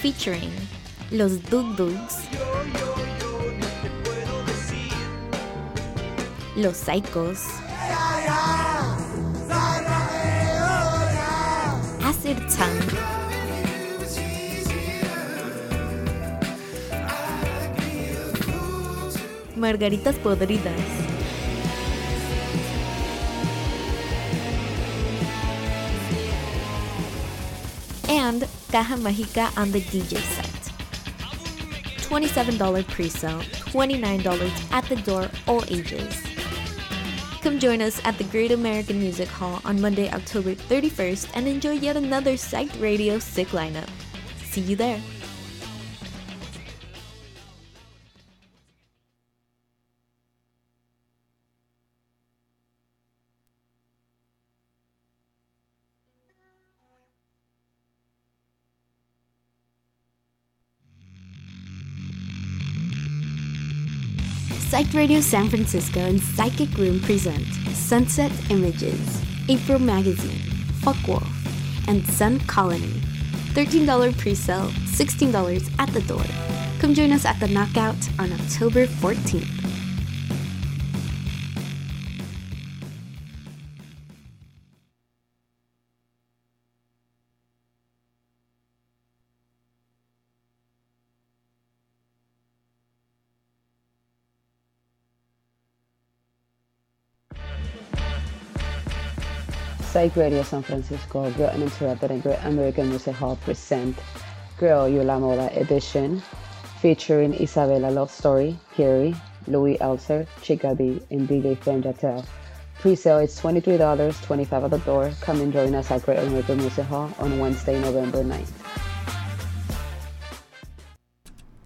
featuring 0.00 0.50
Los 1.10 1.36
Dug 1.36 1.76
Dugs, 1.76 2.26
Los 6.56 6.82
Psychos, 6.82 7.44
Acid 12.00 12.38
Tongue, 12.48 12.80
Margaritas 19.56 20.16
Podridas. 20.20 21.09
And 28.10 28.42
Caja 28.72 28.96
Mágica 28.96 29.56
on 29.56 29.70
the 29.70 29.80
DJ 29.80 30.18
set. 30.18 30.46
$27 32.10 32.88
pre-sale, 32.88 33.40
$29 33.70 34.72
at 34.72 34.84
the 34.86 34.96
door, 34.96 35.30
all 35.46 35.62
ages. 35.68 36.20
Come 37.40 37.60
join 37.60 37.80
us 37.80 38.00
at 38.04 38.18
the 38.18 38.24
Great 38.24 38.50
American 38.50 38.98
Music 38.98 39.28
Hall 39.28 39.62
on 39.64 39.80
Monday, 39.80 40.10
October 40.10 40.54
31st 40.56 41.30
and 41.34 41.46
enjoy 41.46 41.72
yet 41.72 41.96
another 41.96 42.32
Psyched 42.32 42.82
Radio 42.82 43.18
sick 43.20 43.48
lineup. 43.48 43.88
See 44.42 44.60
you 44.60 44.74
there. 44.74 45.00
Psych 64.80 64.94
Radio 64.94 65.20
San 65.20 65.50
Francisco 65.50 66.00
and 66.00 66.18
Psychic 66.18 66.74
Room 66.78 67.00
present 67.00 67.44
Sunset 67.74 68.32
Images, 68.50 69.22
April 69.50 69.78
Magazine, 69.78 70.40
Fuckwolf, 70.80 71.28
and 71.86 72.02
Sun 72.06 72.40
Colony. 72.46 72.98
$13 73.52 74.16
pre-sale, 74.16 74.70
$16 74.70 75.70
at 75.78 75.90
the 75.90 76.00
door. 76.00 76.24
Come 76.78 76.94
join 76.94 77.12
us 77.12 77.26
at 77.26 77.38
the 77.40 77.48
Knockout 77.48 77.98
on 78.18 78.32
October 78.32 78.86
14th. 78.86 79.59
Psych 100.00 100.16
Radio 100.16 100.42
San 100.42 100.62
Francisco, 100.62 101.30
Girl 101.32 101.50
Uninterrupted 101.50 102.10
and 102.10 102.22
Great 102.22 102.38
American 102.44 102.88
Music 102.88 103.14
Hall 103.14 103.36
present 103.36 103.98
Girl 104.56 104.88
You 104.88 105.02
La 105.02 105.18
Moda 105.18 105.54
edition 105.54 106.22
featuring 106.80 107.34
Isabella 107.34 107.90
Love 107.90 108.10
Story, 108.10 108.56
Carrie, 108.74 109.14
Louis 109.46 109.76
Elser, 109.76 110.26
Chica 110.40 110.74
B, 110.74 111.02
and 111.10 111.28
DJ 111.28 111.54
Fem 111.58 111.82
Jatel. 111.82 112.24
Pre-sale 112.78 113.18
is 113.18 113.38
$23, 113.38 114.22
25 114.22 114.64
at 114.64 114.70
the 114.70 114.78
door. 114.78 115.12
Come 115.20 115.42
and 115.42 115.52
join 115.52 115.74
us 115.74 115.90
at 115.90 116.02
Great 116.02 116.20
American 116.20 116.56
Music 116.56 116.86
Hall 116.86 117.12
on 117.18 117.38
Wednesday, 117.38 117.78
November 117.78 118.24
9th. 118.24 118.48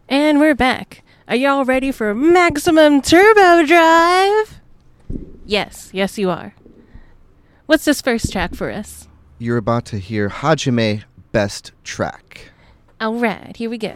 And 0.09 0.41
we're 0.41 0.57
back. 0.57 1.05
Are 1.29 1.37
y'all 1.37 1.65
ready 1.65 1.93
for 1.93 2.13
maximum 2.17 3.01
turbo 3.01 3.65
drive? 3.65 4.59
Yes, 5.47 5.91
yes, 5.93 6.19
you 6.19 6.31
are. 6.31 6.55
What's 7.67 7.87
this 7.87 8.03
first 8.03 8.31
track 8.31 8.55
for 8.55 8.71
us? 8.71 9.09
You're 9.39 9.57
about 9.57 9.87
to 9.87 9.99
hear 9.99 10.29
Hajime 10.29 11.05
Best 11.33 11.73
Track. 11.83 12.53
All 13.01 13.15
right, 13.15 13.57
here 13.57 13.71
we 13.71 13.79
go. 13.79 13.95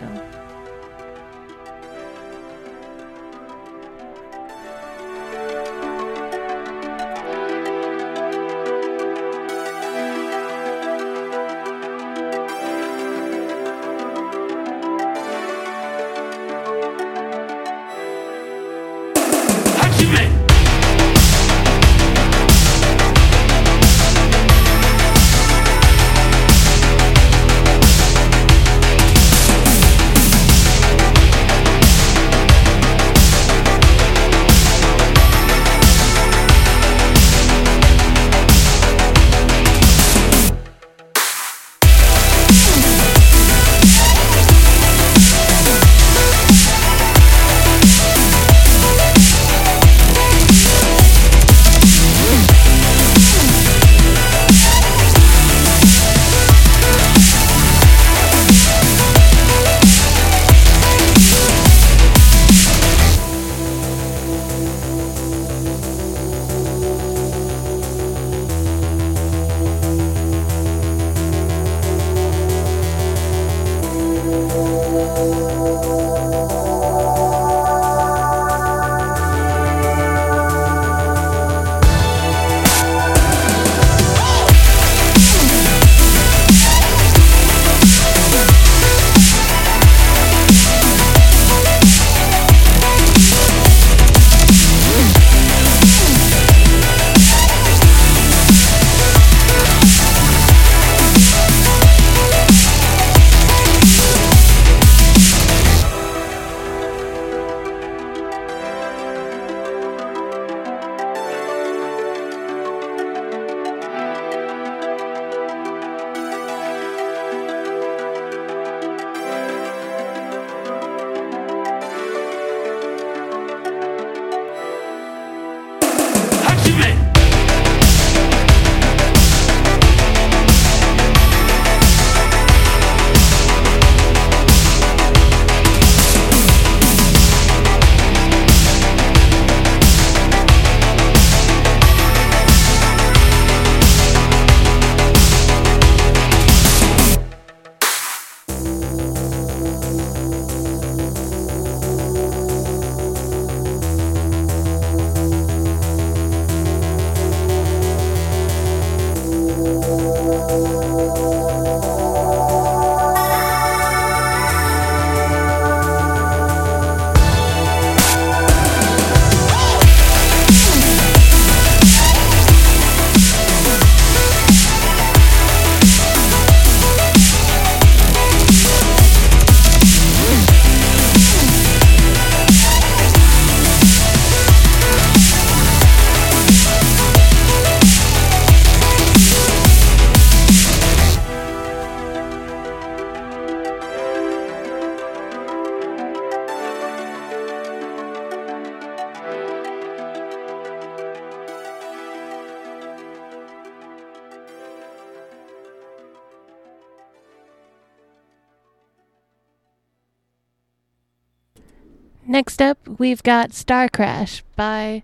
We've 213.09 213.23
got 213.23 213.55
Star 213.55 213.89
Crash 213.89 214.43
by 214.55 215.03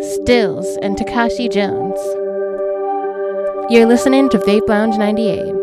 Stills 0.00 0.76
and 0.82 0.96
Takashi 0.96 1.48
Jones. 1.48 2.00
You're 3.72 3.86
listening 3.86 4.28
to 4.30 4.38
Vape 4.38 4.66
Lounge 4.66 4.98
98. 4.98 5.61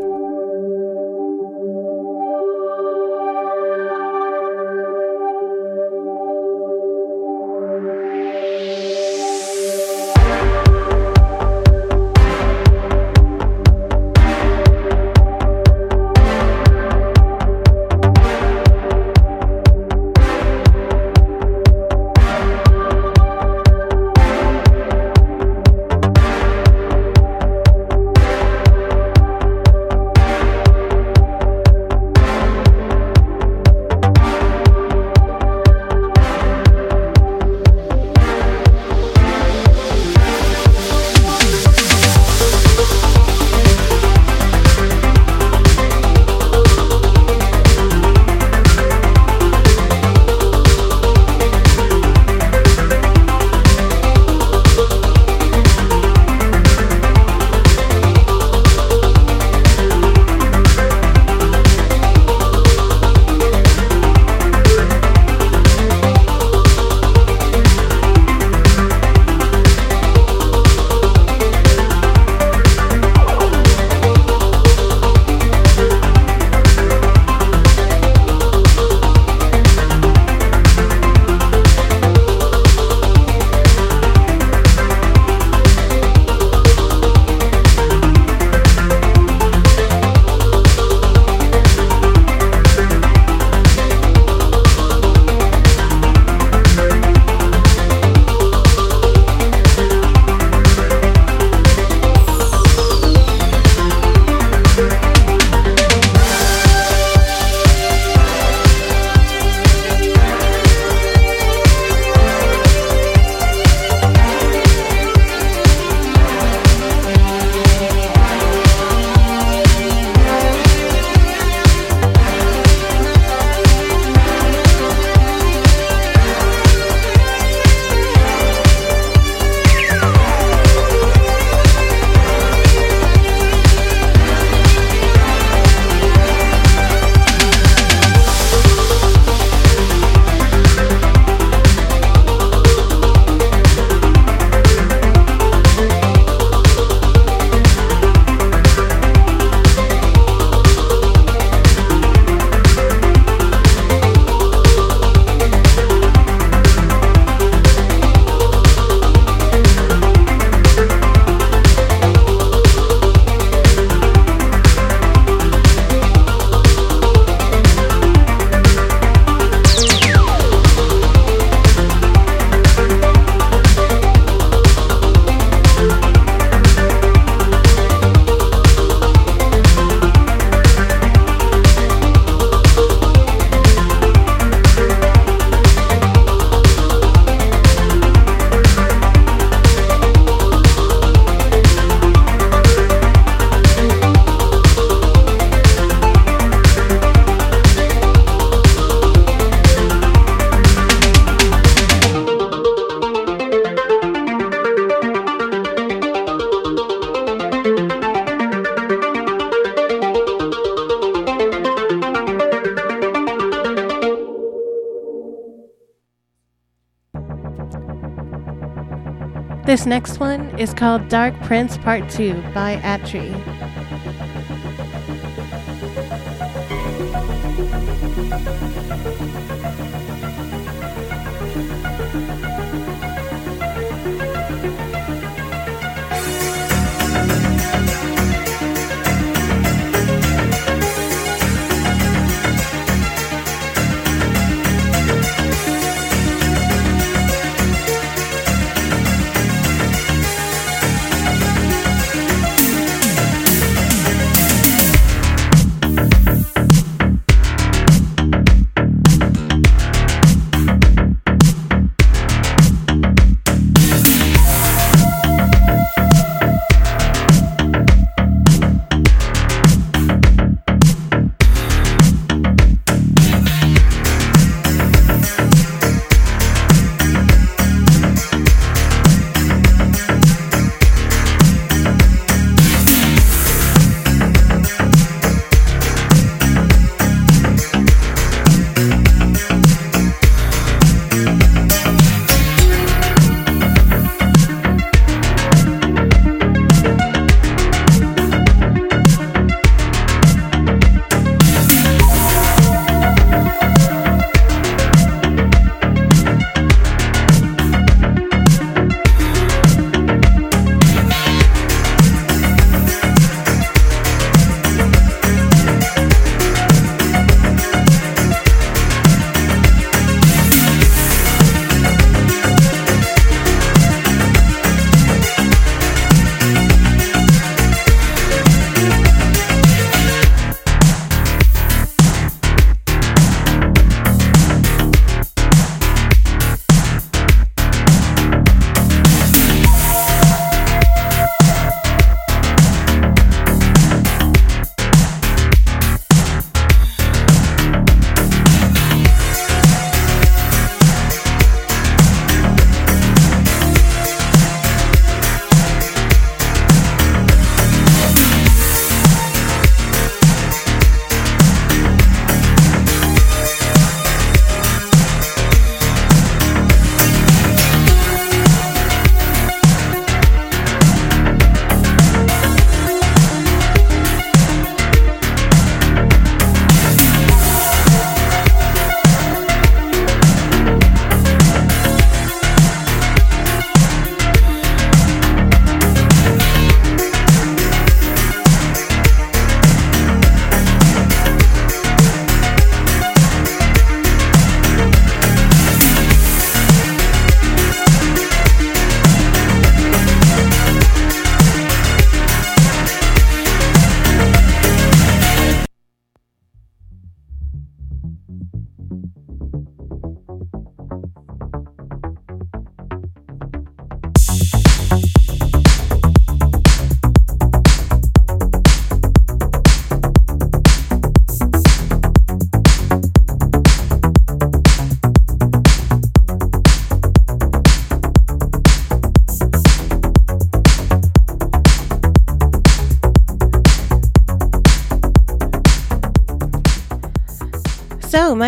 Next 219.89 220.19
one 220.19 220.41
is 220.59 220.71
called 220.71 221.09
Dark 221.09 221.33
Prince 221.41 221.75
Part 221.79 222.07
2 222.11 222.39
by 222.53 222.73
Atri. 222.83 223.33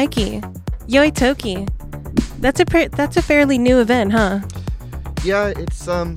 Mikey, 0.01 0.41
Yoi 0.87 1.13
Toki. 1.13 1.67
That's 2.39 2.59
a 2.59 2.87
that's 2.87 3.17
a 3.17 3.21
fairly 3.21 3.59
new 3.59 3.79
event, 3.79 4.11
huh? 4.11 4.39
Yeah, 5.23 5.53
it's 5.55 5.87
um, 5.87 6.15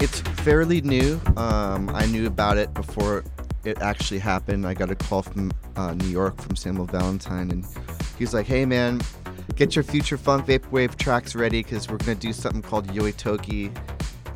it's 0.00 0.20
fairly 0.44 0.82
new. 0.82 1.18
Um, 1.38 1.88
I 1.94 2.04
knew 2.04 2.26
about 2.26 2.58
it 2.58 2.74
before 2.74 3.24
it 3.64 3.80
actually 3.80 4.18
happened. 4.18 4.66
I 4.66 4.74
got 4.74 4.90
a 4.90 4.94
call 4.94 5.22
from 5.22 5.50
uh, 5.76 5.94
New 5.94 6.08
York 6.08 6.38
from 6.38 6.56
Samuel 6.56 6.84
Valentine, 6.84 7.50
and 7.50 7.66
he's 8.18 8.34
like, 8.34 8.44
"Hey, 8.44 8.66
man, 8.66 9.00
get 9.56 9.74
your 9.74 9.82
future 9.82 10.18
funk 10.18 10.46
vaporwave 10.46 10.96
tracks 10.96 11.34
ready 11.34 11.62
because 11.62 11.88
we're 11.88 11.96
gonna 11.96 12.16
do 12.16 12.34
something 12.34 12.60
called 12.60 12.88
Yoi 12.88 13.16
Toki." 13.16 13.72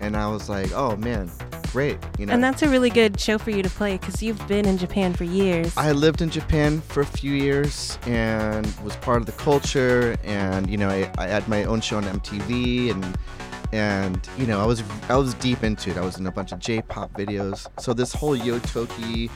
And 0.01 0.17
I 0.17 0.27
was 0.27 0.49
like, 0.49 0.73
"Oh 0.73 0.97
man, 0.97 1.31
great!" 1.73 1.99
You 2.19 2.27
know. 2.27 2.33
And 2.33 2.43
that's 2.43 2.63
a 2.63 2.69
really 2.69 2.91
good 2.91 3.19
show 3.19 3.39
for 3.39 3.51
you 3.51 3.63
to 3.63 3.71
play 3.71 3.99
because 3.99 4.23
you've 4.23 4.47
been 4.49 4.67
in 4.67 4.79
Japan 4.79 5.15
for 5.15 5.25
years. 5.25 5.73
I 5.77 5.93
lived 5.93 6.23
in 6.23 6.31
Japan 6.31 6.81
for 6.81 7.01
a 7.01 7.07
few 7.07 7.33
years 7.33 7.99
and 8.07 8.67
was 8.85 8.97
part 8.97 9.19
of 9.19 9.27
the 9.27 9.33
culture, 9.33 10.17
and 10.25 10.69
you 10.69 10.77
know, 10.77 10.89
I, 10.89 11.11
I 11.19 11.27
had 11.27 11.47
my 11.49 11.65
own 11.65 11.81
show 11.81 11.97
on 11.97 12.05
MTV, 12.05 12.91
and 12.91 13.19
and 13.73 14.29
you 14.39 14.47
know, 14.47 14.61
I 14.61 14.67
was 14.67 14.83
I 15.09 15.17
was 15.17 15.35
deep 15.35 15.63
into 15.63 15.91
it. 15.91 15.97
I 15.97 16.03
was 16.03 16.19
in 16.19 16.27
a 16.27 16.33
bunch 16.33 16.53
of 16.53 16.59
J-pop 16.59 17.13
videos. 17.13 17.67
So 17.81 17.93
this 17.93 18.13
whole 18.13 18.37
Yoi 18.37 18.61
Toki, 18.73 19.31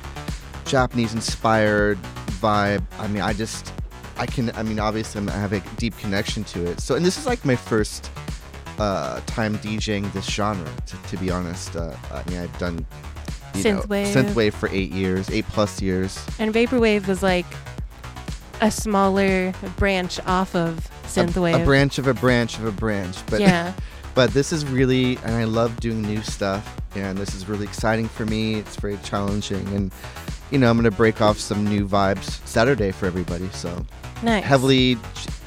Japanese-inspired 0.64 1.98
vibe. 2.40 2.84
I 2.98 3.08
mean, 3.08 3.22
I 3.22 3.32
just 3.32 3.72
I 4.16 4.26
can. 4.26 4.50
I 4.56 4.62
mean, 4.62 4.78
obviously, 4.78 5.26
I 5.28 5.32
have 5.32 5.52
a 5.52 5.60
deep 5.76 5.96
connection 5.98 6.44
to 6.44 6.64
it. 6.66 6.80
So, 6.80 6.94
and 6.94 7.04
this 7.04 7.18
is 7.18 7.26
like 7.26 7.44
my 7.44 7.56
first 7.56 8.10
uh, 8.78 9.20
time 9.26 9.56
DJing 9.58 10.12
this 10.12 10.26
genre. 10.26 10.68
To, 10.86 10.96
to 11.08 11.16
be 11.16 11.30
honest, 11.30 11.76
uh, 11.76 11.94
I 12.12 12.28
mean, 12.30 12.40
I've 12.40 12.58
done. 12.58 12.84
You 13.54 13.64
know, 13.64 13.80
Synthwave. 13.82 14.12
synthwave 14.14 14.54
for 14.54 14.68
eight 14.70 14.92
years, 14.92 15.28
eight 15.28 15.44
plus 15.48 15.82
years. 15.82 16.24
and 16.38 16.54
vaporwave 16.54 17.06
was 17.06 17.22
like 17.22 17.44
a 18.62 18.70
smaller 18.70 19.52
branch 19.76 20.18
off 20.26 20.54
of 20.54 20.78
a- 20.78 21.06
synthwave. 21.06 21.60
A, 21.60 21.64
branch 21.64 21.98
of 21.98 22.06
a 22.06 22.14
branch 22.14 22.58
of 22.58 22.64
a 22.64 22.72
branch. 22.72 23.18
But 23.26 23.40
yeah. 23.40 23.74
but 24.14 24.30
this 24.32 24.52
is 24.52 24.64
really 24.64 25.16
and 25.24 25.34
I 25.34 25.44
love 25.44 25.80
doing 25.80 26.00
new 26.00 26.22
stuff 26.22 26.80
and 26.94 27.18
this 27.18 27.34
is 27.34 27.46
really 27.48 27.64
exciting 27.64 28.08
for 28.08 28.24
me. 28.24 28.54
It's 28.54 28.76
very 28.76 28.96
challenging 29.04 29.66
and 29.74 29.92
you 30.50 30.58
know, 30.58 30.70
I'm 30.70 30.76
gonna 30.76 30.90
break 30.90 31.20
off 31.20 31.38
some 31.38 31.64
new 31.66 31.86
vibes 31.86 32.24
Saturday 32.46 32.90
for 32.92 33.06
everybody. 33.06 33.48
So 33.50 33.84
Nice. 34.22 34.44
heavily 34.44 34.94
J- 34.94 35.00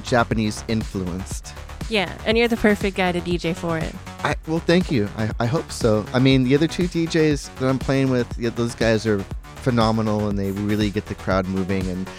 Japanese 0.04 0.64
influenced. 0.68 1.54
Yeah, 1.90 2.16
and 2.26 2.38
you're 2.38 2.48
the 2.48 2.58
perfect 2.58 2.98
guy 2.98 3.12
to 3.12 3.22
DJ 3.22 3.56
for 3.56 3.78
it. 3.78 3.94
I, 4.24 4.36
well, 4.48 4.60
thank 4.60 4.92
you. 4.92 5.08
I, 5.18 5.30
I 5.40 5.46
hope 5.46 5.72
so. 5.72 6.06
I 6.14 6.20
mean, 6.20 6.44
the 6.44 6.56
other 6.56 6.68
two 6.68 6.84
DJs 6.84 7.56
that 7.60 7.68
I'm 7.68 7.78
playing 7.78 8.10
with, 8.10 8.28
yeah, 8.40 8.50
those 8.50 8.74
guys 8.74 9.06
are 9.06 9.20
phenomenal 9.58 10.28
and 10.28 10.38
they 10.38 10.52
really 10.52 10.90
get 10.90 11.06
the 11.06 11.16
crowd 11.16 11.48
moving. 11.48 11.88
And 11.88 12.10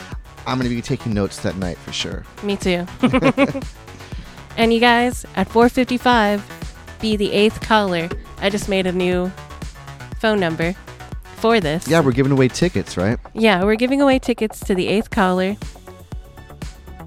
I'm 0.46 0.58
going 0.58 0.68
to 0.68 0.74
be 0.74 0.82
taking 0.82 1.14
notes 1.14 1.40
that 1.40 1.56
night 1.56 1.78
for 1.78 1.92
sure. 1.92 2.24
Me 2.44 2.56
too. 2.56 2.86
and 4.56 4.72
you 4.72 4.78
guys, 4.78 5.26
at 5.34 5.48
455, 5.48 6.98
be 7.00 7.16
the 7.16 7.32
eighth 7.32 7.60
caller. 7.60 8.08
I 8.38 8.50
just 8.50 8.68
made 8.68 8.86
a 8.86 8.92
new 8.92 9.32
phone 10.20 10.38
number 10.38 10.74
for 11.36 11.58
this. 11.58 11.88
Yeah, 11.88 12.00
we're 12.00 12.12
giving 12.12 12.32
away 12.32 12.48
tickets, 12.48 12.96
right? 12.96 13.18
Yeah, 13.34 13.64
we're 13.64 13.76
giving 13.76 14.00
away 14.00 14.20
tickets 14.20 14.60
to 14.60 14.76
the 14.76 14.86
eighth 14.86 15.10
caller. 15.10 15.56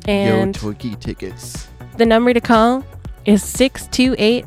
And 0.05 0.55
Yoi 0.55 0.59
Toki 0.59 0.95
tickets. 0.95 1.68
The 1.99 2.05
number 2.05 2.33
to 2.33 2.41
call 2.41 2.83
is 3.25 3.43
628 3.43 4.45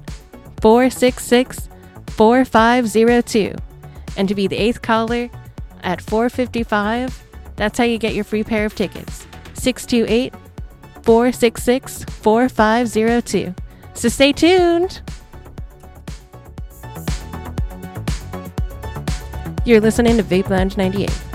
466 0.60 1.68
4502. 2.08 3.54
And 4.16 4.28
to 4.28 4.34
be 4.34 4.46
the 4.46 4.56
eighth 4.56 4.82
caller 4.82 5.28
at 5.82 6.00
455, 6.00 7.22
that's 7.56 7.78
how 7.78 7.84
you 7.84 7.98
get 7.98 8.14
your 8.14 8.24
free 8.24 8.42
pair 8.42 8.64
of 8.64 8.74
tickets. 8.74 9.26
628 9.54 10.34
466 11.02 12.04
4502. 12.04 13.54
So 13.94 14.08
stay 14.08 14.32
tuned. 14.32 15.02
You're 19.64 19.80
listening 19.80 20.16
to 20.16 20.24
Vape 20.24 20.48
Lounge 20.48 20.76
98. 20.76 21.31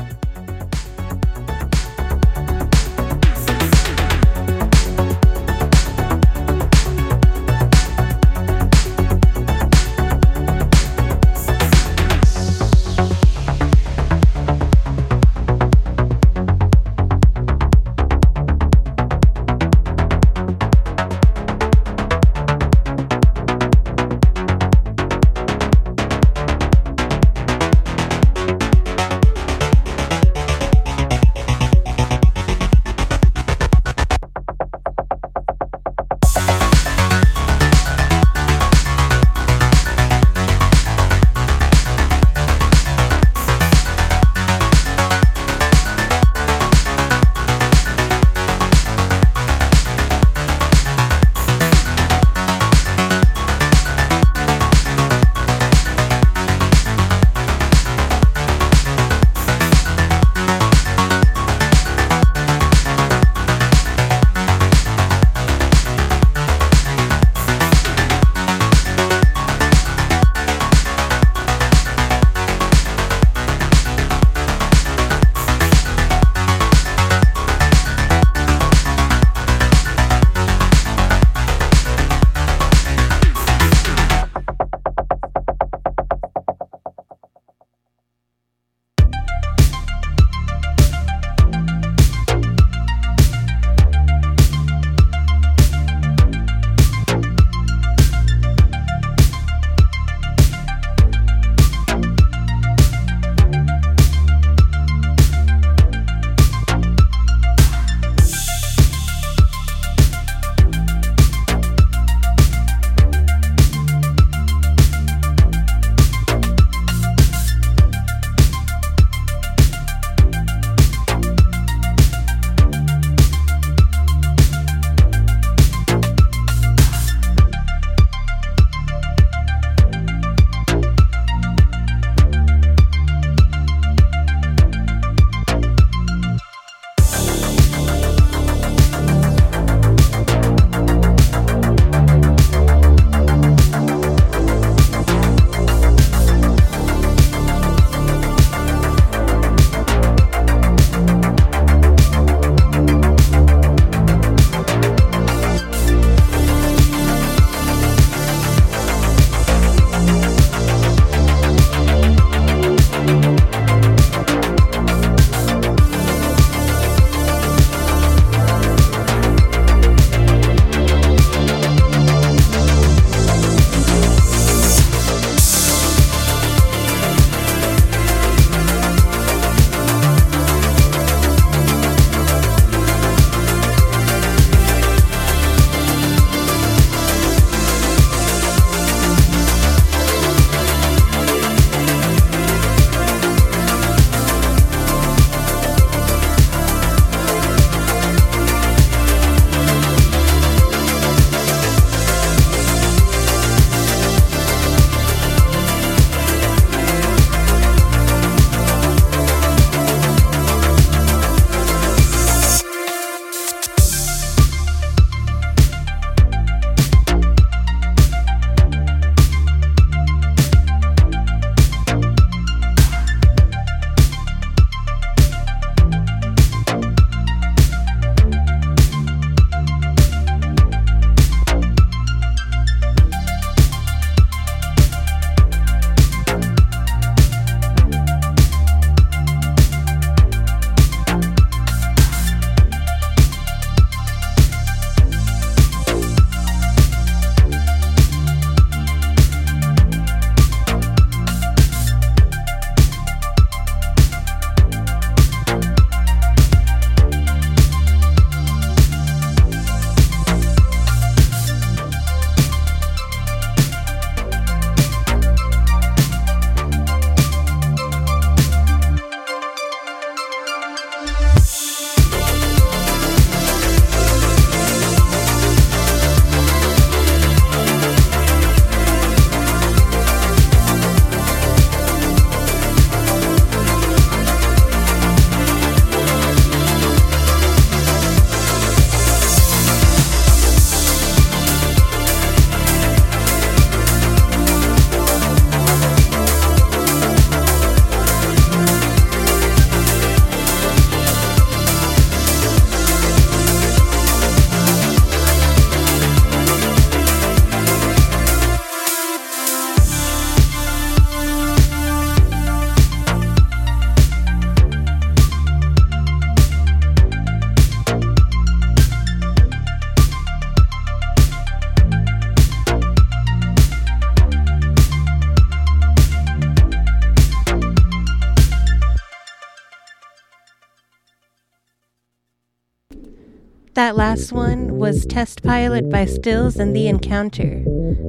Last 333.98 334.32
one 334.32 334.78
was 334.78 335.08
Test 335.08 335.42
Pilot 335.42 335.90
by 335.90 336.06
Stills 336.06 336.58
and 336.58 336.76
The 336.76 336.88
Encounter. 336.88 337.64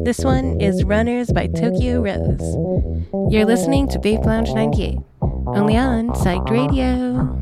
This 0.05 0.19
one 0.19 0.61
is 0.61 0.85
Runners 0.85 1.33
by 1.33 1.47
Tokyo 1.47 2.03
Rose. 2.03 3.33
You're 3.33 3.47
listening 3.47 3.89
to 3.89 3.99
Vape 3.99 4.27
Lounge 4.27 4.53
98, 4.53 4.99
only 5.23 5.79
on 5.79 6.11
Psyched 6.11 6.51
Radio. 6.51 7.38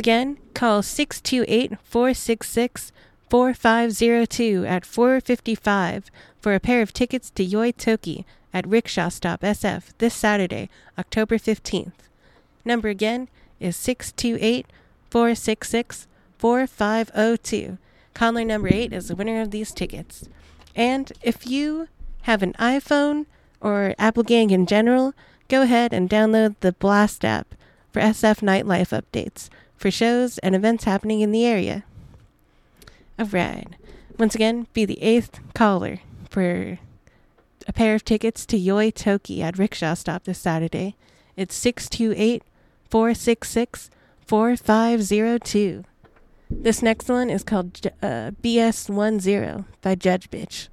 Again, 0.00 0.38
call 0.54 0.82
628 0.82 1.78
466 1.84 2.90
4502 3.28 4.64
at 4.66 4.86
455 4.86 6.10
for 6.40 6.54
a 6.54 6.58
pair 6.58 6.80
of 6.80 6.94
tickets 6.94 7.28
to 7.30 7.44
Yoi 7.44 7.76
Toki 7.76 8.24
at 8.54 8.66
Rickshaw 8.66 9.10
Stop 9.10 9.42
SF 9.42 9.92
this 9.98 10.14
Saturday, 10.14 10.70
October 10.98 11.36
15th. 11.36 11.92
Number 12.64 12.88
again 12.88 13.28
is 13.60 13.76
628 13.76 14.66
466 15.10 16.06
4502. 16.38 17.76
Caller 18.14 18.44
number 18.44 18.70
8 18.72 18.94
is 18.94 19.08
the 19.08 19.16
winner 19.16 19.42
of 19.42 19.50
these 19.50 19.70
tickets. 19.70 20.30
And 20.74 21.12
if 21.20 21.46
you 21.46 21.88
have 22.22 22.42
an 22.42 22.54
iPhone 22.54 23.26
or 23.60 23.94
Apple 23.98 24.22
Gang 24.22 24.48
in 24.48 24.64
general, 24.64 25.12
go 25.48 25.60
ahead 25.60 25.92
and 25.92 26.08
download 26.08 26.54
the 26.60 26.72
Blast 26.72 27.22
app 27.22 27.54
for 27.92 28.00
SF 28.00 28.40
nightlife 28.40 28.98
updates 28.98 29.50
for 29.80 29.90
shows 29.90 30.36
and 30.38 30.54
events 30.54 30.84
happening 30.84 31.22
in 31.22 31.32
the 31.32 31.46
area. 31.46 31.84
Alright. 33.18 33.68
Once 34.18 34.34
again, 34.34 34.66
be 34.74 34.84
the 34.84 35.02
eighth 35.02 35.40
caller 35.54 36.00
for 36.28 36.78
a 37.66 37.72
pair 37.72 37.94
of 37.94 38.04
tickets 38.04 38.44
to 38.44 38.58
Yoi 38.58 38.94
Toki 38.94 39.42
at 39.42 39.58
Rickshaw 39.58 39.94
Stop 39.94 40.24
this 40.24 40.38
Saturday. 40.38 40.96
It's 41.34 41.54
628 41.54 42.42
466 42.90 43.90
4502. 44.26 45.84
This 46.50 46.82
next 46.82 47.08
one 47.08 47.30
is 47.30 47.42
called 47.42 47.86
uh, 48.02 48.32
BS10 48.42 49.64
by 49.80 49.94
Judge 49.94 50.30
Bitch. 50.30 50.68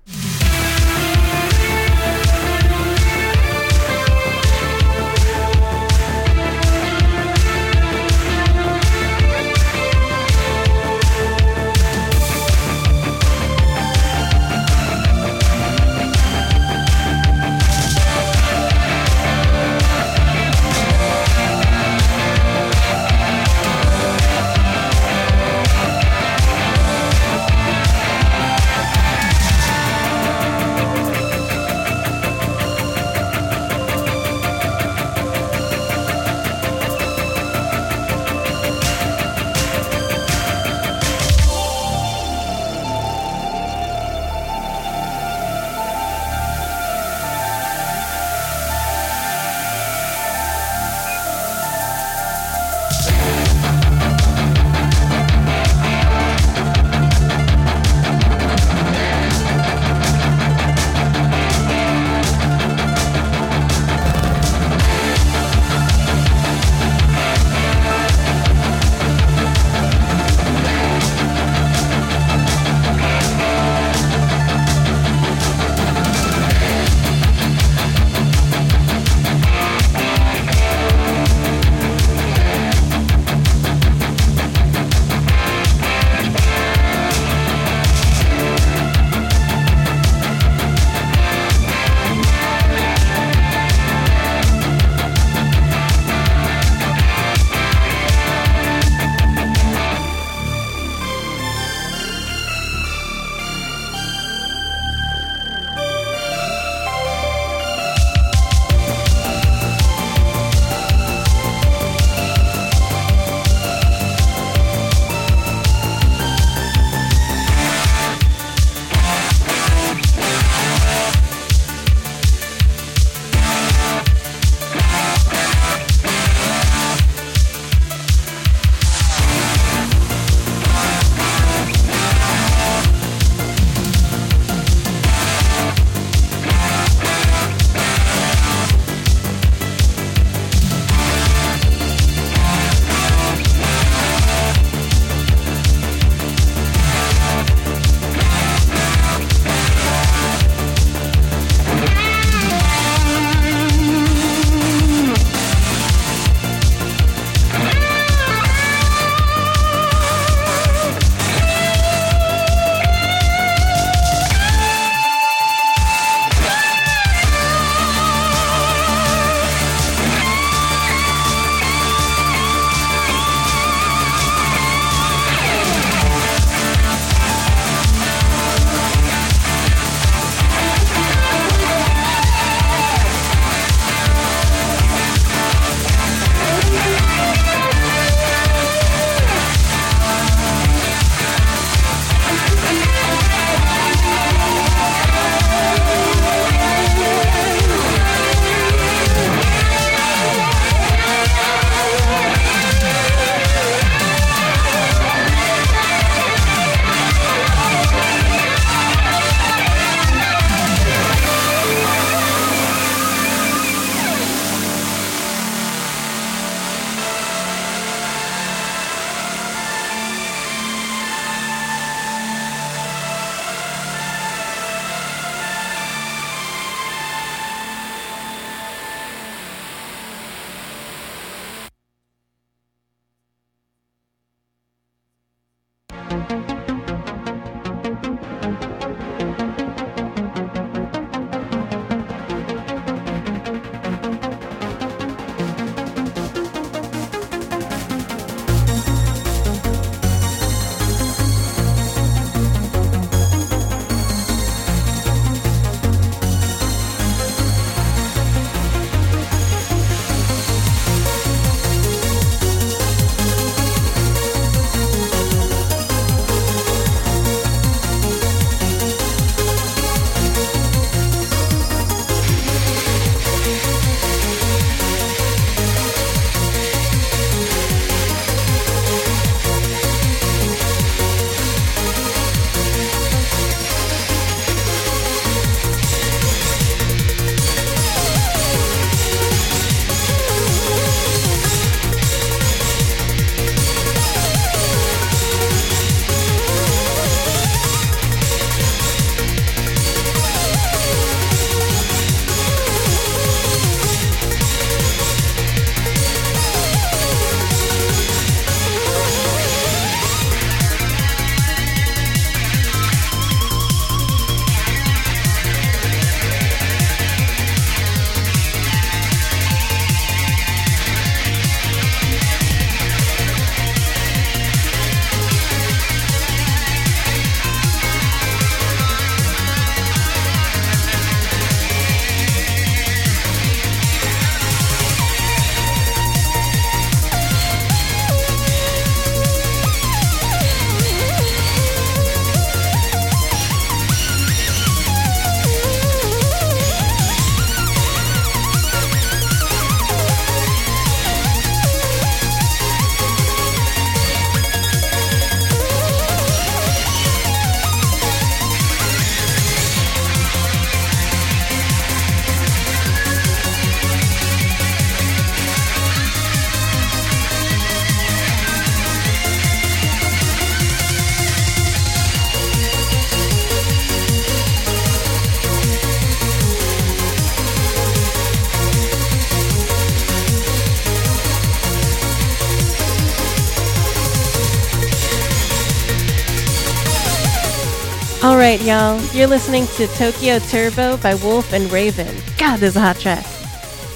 All 388.38 388.44
right, 388.44 388.62
y'all. 388.62 389.02
You're 389.16 389.26
listening 389.26 389.66
to 389.78 389.88
Tokyo 389.96 390.38
Turbo 390.38 390.98
by 390.98 391.16
Wolf 391.16 391.54
and 391.54 391.72
Raven. 391.72 392.16
God, 392.38 392.60
this 392.60 392.70
is 392.70 392.76
a 392.76 392.82
hot 392.82 392.98
track. 392.98 393.26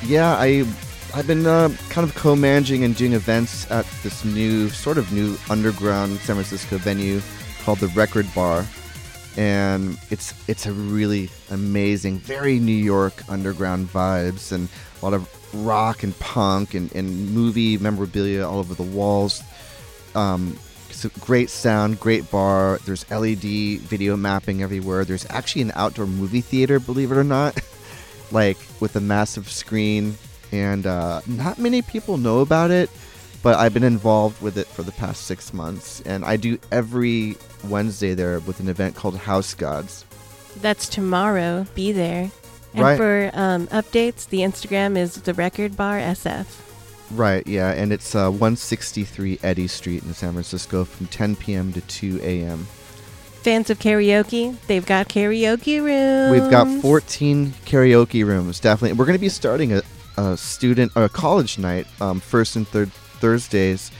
Yeah. 0.04 0.36
I. 0.38 0.66
I've 1.14 1.26
been 1.26 1.48
uh, 1.48 1.70
kind 1.90 2.08
of 2.08 2.14
co-managing 2.16 2.84
and 2.84 2.96
doing 2.96 3.14
events 3.14 3.70
at 3.72 3.84
this 4.04 4.24
new, 4.24 4.70
sort 4.70 5.00
of 5.00 5.12
new 5.12 5.38
underground 5.50 6.20
San 6.20 6.36
Francisco 6.36 6.78
venue 6.78 7.20
called 7.64 7.80
the 7.80 7.88
Record 7.88 8.28
Bar, 8.36 8.64
and 9.36 9.98
it's 10.12 10.36
it's 10.48 10.68
a 10.68 10.72
really 10.72 11.32
amazing, 11.50 12.20
very 12.20 12.60
New 12.60 12.72
York 12.72 13.24
underground 13.28 13.88
vibes 13.90 14.52
and 14.52 14.70
a 15.02 15.06
lot 15.06 15.16
of 15.16 15.28
rock 15.66 16.04
and 16.04 16.18
punk 16.20 16.76
and, 16.76 16.94
and 16.96 17.32
movie 17.32 17.80
memorabilia 17.80 18.48
all 18.48 18.60
over 18.60 18.76
the 18.76 18.84
walls. 18.84 19.42
Um, 20.14 20.58
it's 21.06 21.16
a 21.16 21.20
great 21.20 21.50
sound, 21.50 22.00
great 22.00 22.30
bar. 22.30 22.80
There's 22.86 23.10
LED 23.10 23.80
video 23.80 24.18
mapping 24.18 24.62
everywhere. 24.62 25.06
There's 25.06 25.26
actually 25.30 25.62
an 25.62 25.72
outdoor 25.76 26.08
movie 26.08 26.42
theater, 26.42 26.80
believe 26.80 27.12
it 27.12 27.18
or 27.18 27.24
not, 27.24 27.58
like 28.32 28.58
with 28.82 28.96
a 28.98 29.00
massive 29.00 29.50
screen. 29.50 30.18
And 30.52 30.86
uh, 30.86 31.22
not 31.26 31.58
many 31.58 31.82
people 31.82 32.18
know 32.18 32.40
about 32.40 32.70
it, 32.72 32.90
but 33.42 33.56
I've 33.56 33.74
been 33.74 33.84
involved 33.84 34.42
with 34.42 34.58
it 34.58 34.68
for 34.68 34.84
the 34.84 34.92
past 34.94 35.24
six 35.24 35.54
months. 35.54 36.02
And 36.02 36.26
I 36.26 36.36
do 36.36 36.58
every 36.72 37.38
Wednesday 37.66 38.14
there 38.14 38.40
with 38.42 38.60
an 38.60 38.68
event 38.68 38.96
called 38.96 39.16
House 39.16 39.54
Gods. 39.54 40.04
That's 40.58 40.90
tomorrow. 40.90 41.66
Be 41.76 41.94
there. 41.94 42.30
And 42.74 42.84
Right. 42.84 42.98
for 42.98 43.32
um, 43.34 43.68
updates, 43.68 44.28
the 44.28 44.40
Instagram 44.40 44.98
is 44.98 45.16
the 45.16 45.34
Record 45.34 45.78
Bar 45.78 45.98
SF. 45.98 46.46
Right, 47.12 47.46
yeah, 47.48 47.72
and 47.72 47.92
it's 47.92 48.14
uh, 48.14 48.30
163 48.30 49.40
Eddy 49.42 49.68
Street 49.68 50.04
in 50.04 50.14
San 50.14 50.34
Francisco 50.34 50.86
from 50.86 51.08
10 51.08 51.36
p.m. 51.36 51.74
to 51.74 51.82
2 51.82 52.20
a.m. 52.22 52.68
Fans 53.42 53.70
of 53.70 53.80
karaoke, 53.80 54.56
they've 54.68 54.86
got 54.86 55.08
karaoke 55.08 55.82
rooms. 55.82 56.32
We've 56.32 56.52
got 56.52 56.68
14 56.82 57.52
karaoke 57.66 58.26
rooms, 58.26 58.60
definitely. 58.60 58.98
We're 58.98 59.06
going 59.06 59.18
to 59.18 59.22
be 59.22 59.30
starting 59.30 59.74
a, 59.74 59.82
a 60.18 60.38
student 60.38 60.92
or 60.96 61.06
a 61.06 61.10
college 61.10 61.58
night, 61.58 61.88
um, 62.02 62.20
first 62.20 62.56
and 62.56 62.68
third 62.68 62.92
Thursdays, 62.92 63.92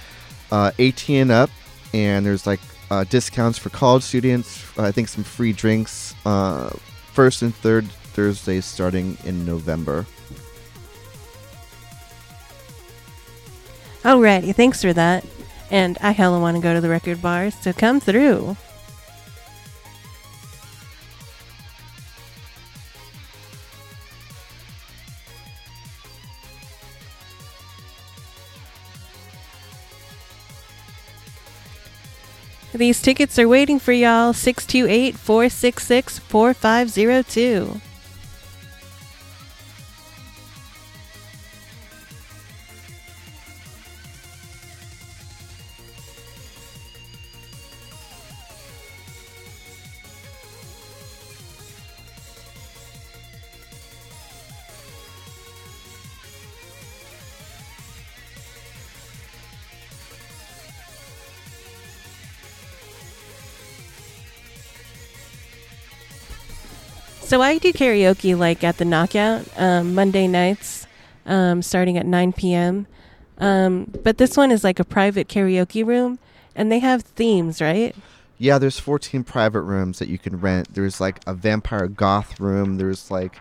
uh, 0.52 0.72
18 0.78 1.22
and 1.22 1.32
up, 1.32 1.50
and 1.94 2.26
there's 2.26 2.46
like 2.46 2.60
uh, 2.92 3.06
discounts 3.06 3.58
for 3.58 3.70
college 3.70 4.04
students. 4.04 4.66
I 4.78 4.92
think 4.92 5.08
some 5.08 5.24
free 5.24 5.54
drinks. 5.54 6.14
Uh, 6.26 6.70
first 7.14 7.42
and 7.42 7.54
third 7.56 7.90
Thursdays 7.90 8.66
starting 8.66 9.18
in 9.26 9.46
November. 9.46 10.06
Alrighty, 14.04 14.56
thanks 14.56 14.82
for 14.82 14.94
that. 14.94 15.26
And 15.70 15.98
I 16.02 16.12
hella 16.12 16.40
want 16.40 16.58
to 16.58 16.64
go 16.64 16.74
to 16.74 16.82
the 16.82 16.90
record 16.90 17.22
bar, 17.22 17.52
so 17.52 17.74
come 17.74 18.00
through. 18.00 18.56
These 32.74 33.02
tickets 33.02 33.38
are 33.38 33.48
waiting 33.48 33.78
for 33.78 33.92
y'all 33.92 34.32
628 34.32 35.18
466 35.18 36.20
4502. 36.20 37.82
So 67.30 67.44
I 67.44 67.60
do 67.60 67.72
karaoke 67.72 68.36
like 68.36 68.64
at 68.64 68.78
the 68.80 68.86
Knockout 68.86 69.46
um, 69.56 69.94
Monday 69.94 70.26
nights, 70.26 70.88
um, 71.28 71.62
starting 71.62 71.96
at 71.96 72.08
9 72.08 72.34
p.m. 72.34 72.88
Um, 73.38 73.86
but 74.04 74.18
this 74.18 74.36
one 74.36 74.50
is 74.50 74.64
like 74.64 74.80
a 74.80 74.84
private 74.84 75.28
karaoke 75.28 75.86
room, 75.86 76.18
and 76.56 76.72
they 76.72 76.80
have 76.80 77.04
themes, 77.04 77.62
right? 77.62 77.96
Yeah, 78.40 78.58
there's 78.58 78.80
14 78.80 79.24
private 79.24 79.62
rooms 79.62 80.00
that 80.00 80.08
you 80.08 80.18
can 80.18 80.40
rent. 80.40 80.74
There's 80.74 81.00
like 81.00 81.20
a 81.28 81.36
vampire 81.36 81.88
goth 81.88 82.40
room. 82.40 82.78
There's 82.78 83.12
like 83.12 83.40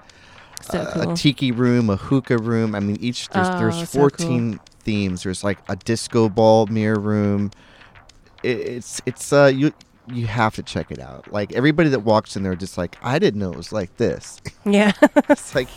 So 0.60 0.82
a, 0.82 0.86
cool. 0.92 1.12
a 1.12 1.16
tiki 1.16 1.50
room, 1.50 1.88
a 1.88 1.96
hookah 1.96 2.36
room. 2.36 2.74
I 2.74 2.80
mean, 2.80 2.98
each 3.00 3.30
there's, 3.30 3.48
Oh, 3.48 3.58
there's 3.58 3.88
so 3.88 4.00
14 4.00 4.60
themes. 4.80 5.22
There's 5.22 5.42
like 5.42 5.60
a 5.70 5.76
disco 5.76 6.28
ball 6.28 6.66
mirror 6.66 7.00
room. 7.00 7.52
It, 8.42 8.58
it's 8.58 9.00
it's 9.06 9.32
uh 9.32 9.46
you 9.46 9.72
you 10.12 10.26
have 10.26 10.54
to 10.56 10.62
check 10.62 10.90
it 10.90 10.98
out. 10.98 11.32
Like 11.32 11.52
everybody 11.52 11.88
that 11.90 12.00
walks 12.00 12.36
in 12.36 12.42
there, 12.42 12.54
just 12.56 12.78
like 12.78 12.96
I 13.02 13.18
didn't 13.18 13.40
know 13.40 13.50
it 13.50 13.56
was 13.56 13.72
like 13.72 13.96
this. 13.96 14.40
yeah. 14.64 14.92
it's 15.28 15.54
like 15.54 15.68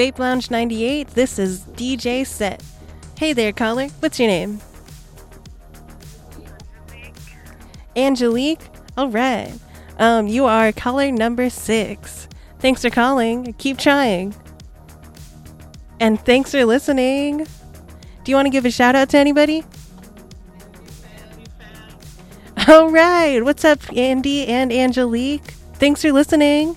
Vape 0.00 0.18
Lounge 0.18 0.50
98, 0.50 1.08
this 1.08 1.38
is 1.38 1.60
DJ 1.76 2.26
Set. 2.26 2.62
Hey 3.18 3.34
there, 3.34 3.52
caller. 3.52 3.88
What's 3.98 4.18
your 4.18 4.28
name? 4.28 4.58
Angelique? 7.94 8.62
All 8.96 9.10
right. 9.10 9.52
Um, 9.98 10.26
you 10.26 10.46
are 10.46 10.72
caller 10.72 11.12
number 11.12 11.50
six. 11.50 12.28
Thanks 12.60 12.80
for 12.80 12.88
calling. 12.88 13.52
Keep 13.58 13.76
trying. 13.76 14.34
And 16.00 16.18
thanks 16.18 16.52
for 16.52 16.64
listening. 16.64 17.46
Do 18.24 18.32
you 18.32 18.36
want 18.36 18.46
to 18.46 18.50
give 18.50 18.64
a 18.64 18.70
shout 18.70 18.94
out 18.94 19.10
to 19.10 19.18
anybody? 19.18 19.64
All 22.68 22.88
right. 22.88 23.44
What's 23.44 23.66
up, 23.66 23.80
Andy 23.94 24.46
and 24.46 24.72
Angelique? 24.72 25.44
Thanks 25.74 26.00
for 26.00 26.10
listening. 26.10 26.74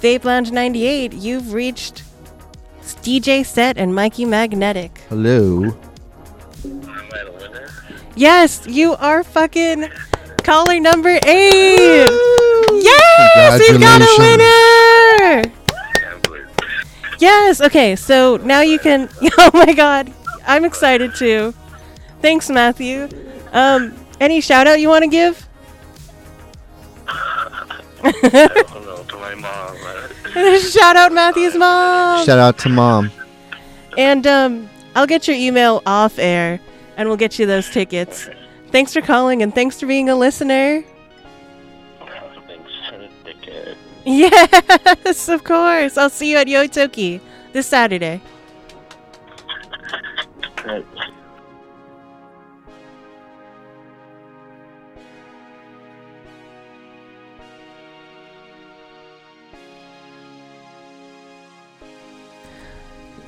Vape 0.00 0.24
Lounge 0.24 0.50
98, 0.50 1.12
you've 1.12 1.52
reached 1.52 2.04
DJ 3.02 3.44
Set 3.44 3.76
and 3.76 3.94
Mikey 3.94 4.24
Magnetic. 4.24 4.98
Hello. 5.10 5.64
Am 5.64 5.74
I 6.64 7.24
the 7.24 7.34
winner? 7.38 7.68
Yes, 8.16 8.66
you 8.66 8.94
are 8.94 9.22
fucking 9.22 9.90
caller 10.38 10.80
number 10.80 11.18
eight. 11.26 12.08
Yes, 12.72 13.60
we've 13.60 13.78
got 13.80 14.00
a 14.00 14.16
winner. 14.18 15.42
Can't 15.94 16.22
believe 16.22 16.46
it. 16.46 17.20
Yes. 17.20 17.60
Okay. 17.60 17.94
So 17.96 18.38
now 18.38 18.60
you 18.62 18.78
can. 18.78 19.08
Oh 19.38 19.50
my 19.54 19.72
God, 19.72 20.12
I'm 20.46 20.64
excited 20.64 21.14
too. 21.14 21.54
Thanks, 22.22 22.48
Matthew. 22.50 23.08
Um, 23.52 23.94
any 24.20 24.40
shout 24.40 24.66
out 24.66 24.80
you 24.80 24.88
want 24.88 25.04
to 25.04 25.10
give? 25.10 25.46
mom. 29.40 29.76
shout 30.60 30.96
out 30.96 31.12
Matthew's 31.12 31.56
mom. 31.56 32.24
Shout 32.24 32.38
out 32.38 32.58
to 32.58 32.68
mom. 32.68 33.10
And 33.98 34.26
um, 34.26 34.70
I'll 34.94 35.06
get 35.06 35.26
your 35.26 35.36
email 35.36 35.82
off 35.86 36.18
air, 36.18 36.60
and 36.96 37.08
we'll 37.08 37.16
get 37.16 37.38
you 37.38 37.46
those 37.46 37.68
tickets. 37.70 38.28
Thanks 38.70 38.92
for 38.92 39.00
calling, 39.00 39.42
and 39.42 39.54
thanks 39.54 39.80
for 39.80 39.86
being 39.86 40.08
a 40.08 40.14
listener. 40.14 40.84
Thanks. 42.46 42.70
Take 43.24 43.42
care. 43.42 43.74
Yes, 44.04 45.28
of 45.28 45.44
course. 45.44 45.96
I'll 45.96 46.10
see 46.10 46.30
you 46.30 46.36
at 46.36 46.46
Yoi 46.46 46.70
Toki 46.70 47.20
this 47.52 47.66
Saturday. 47.66 48.20
Right. 50.62 50.84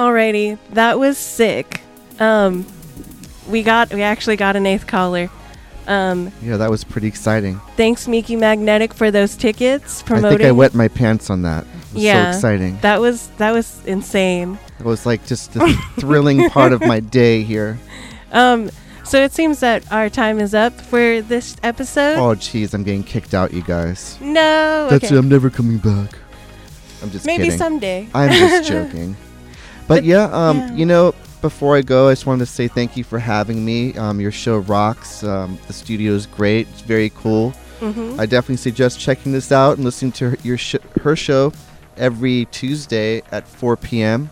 Alrighty, 0.02 0.58
that 0.72 0.98
was 0.98 1.16
sick. 1.16 1.80
Um, 2.18 2.66
we 3.48 3.62
got 3.62 3.92
we 3.94 4.02
actually 4.02 4.34
got 4.36 4.56
an 4.56 4.66
eighth 4.66 4.86
caller. 4.88 5.30
Um, 5.86 6.32
Yeah, 6.42 6.56
that 6.56 6.70
was 6.70 6.82
pretty 6.84 7.06
exciting. 7.06 7.60
thanks 7.76 8.08
Mikey 8.08 8.34
Magnetic 8.36 8.94
for 8.94 9.10
those 9.10 9.36
tickets 9.36 10.02
I 10.08 10.20
think 10.20 10.42
I 10.42 10.50
wet 10.52 10.74
my 10.74 10.88
pants 10.88 11.28
on 11.30 11.42
that. 11.42 11.64
It 11.64 11.94
was 11.94 12.02
Yeah. 12.02 12.30
so 12.32 12.36
exciting. 12.38 12.78
That 12.82 13.00
was 13.00 13.28
that 13.38 13.52
was 13.52 13.80
insane. 13.86 14.58
It 14.80 14.84
was 14.86 15.06
like 15.06 15.24
just 15.26 15.52
the 15.54 15.72
thrilling 16.00 16.48
part 16.50 16.72
of 16.72 16.80
my 16.80 16.98
day 16.98 17.42
here. 17.44 17.78
Um, 18.32 18.70
so 19.04 19.22
it 19.22 19.30
seems 19.32 19.60
that 19.60 19.84
our 19.92 20.08
time 20.08 20.40
is 20.40 20.52
up 20.54 20.72
for 20.80 21.20
this 21.22 21.56
episode. 21.62 22.16
Oh, 22.18 22.34
jeez, 22.34 22.74
I'm 22.74 22.82
getting 22.82 23.04
kicked 23.04 23.34
out, 23.34 23.52
you 23.52 23.62
guys. 23.62 24.18
no, 24.20 24.88
That's 24.90 25.04
okay. 25.04 25.14
it. 25.14 25.18
I'm 25.18 25.28
never 25.28 25.48
coming 25.50 25.78
back. 25.78 26.18
I'm 27.02 27.10
just 27.10 27.26
maybe 27.26 27.44
kidding. 27.44 27.58
someday. 27.58 28.08
I'm 28.14 28.30
just 28.30 28.68
joking. 28.72 29.16
But, 29.96 30.04
yeah, 30.04 30.24
um, 30.32 30.58
yeah. 30.58 30.74
you 30.74 30.86
know, 30.86 31.14
before 31.40 31.76
I 31.76 31.82
go, 31.82 32.08
I 32.08 32.12
just 32.12 32.24
wanted 32.24 32.46
to 32.46 32.50
say 32.50 32.68
thank 32.68 32.96
you 32.96 33.04
for 33.04 33.18
having 33.18 33.64
me. 33.64 33.96
Um, 33.98 34.20
your 34.20 34.32
show 34.32 34.58
rocks. 34.58 35.24
Um, 35.24 35.58
the 35.66 35.72
studio 35.72 36.12
is 36.12 36.26
great. 36.26 36.68
It's 36.68 36.80
very 36.80 37.10
cool. 37.10 37.50
hmm 37.80 38.18
I 38.18 38.26
definitely 38.26 38.56
suggest 38.56 39.00
checking 39.00 39.32
this 39.32 39.50
out 39.52 39.76
and 39.76 39.84
listening 39.84 40.12
to 40.12 40.30
her, 40.30 40.36
your 40.42 40.56
sh- 40.56 40.76
her 41.02 41.16
show 41.16 41.52
every 41.96 42.46
Tuesday 42.46 43.22
at 43.32 43.46
4 43.46 43.76
p.m. 43.76 44.30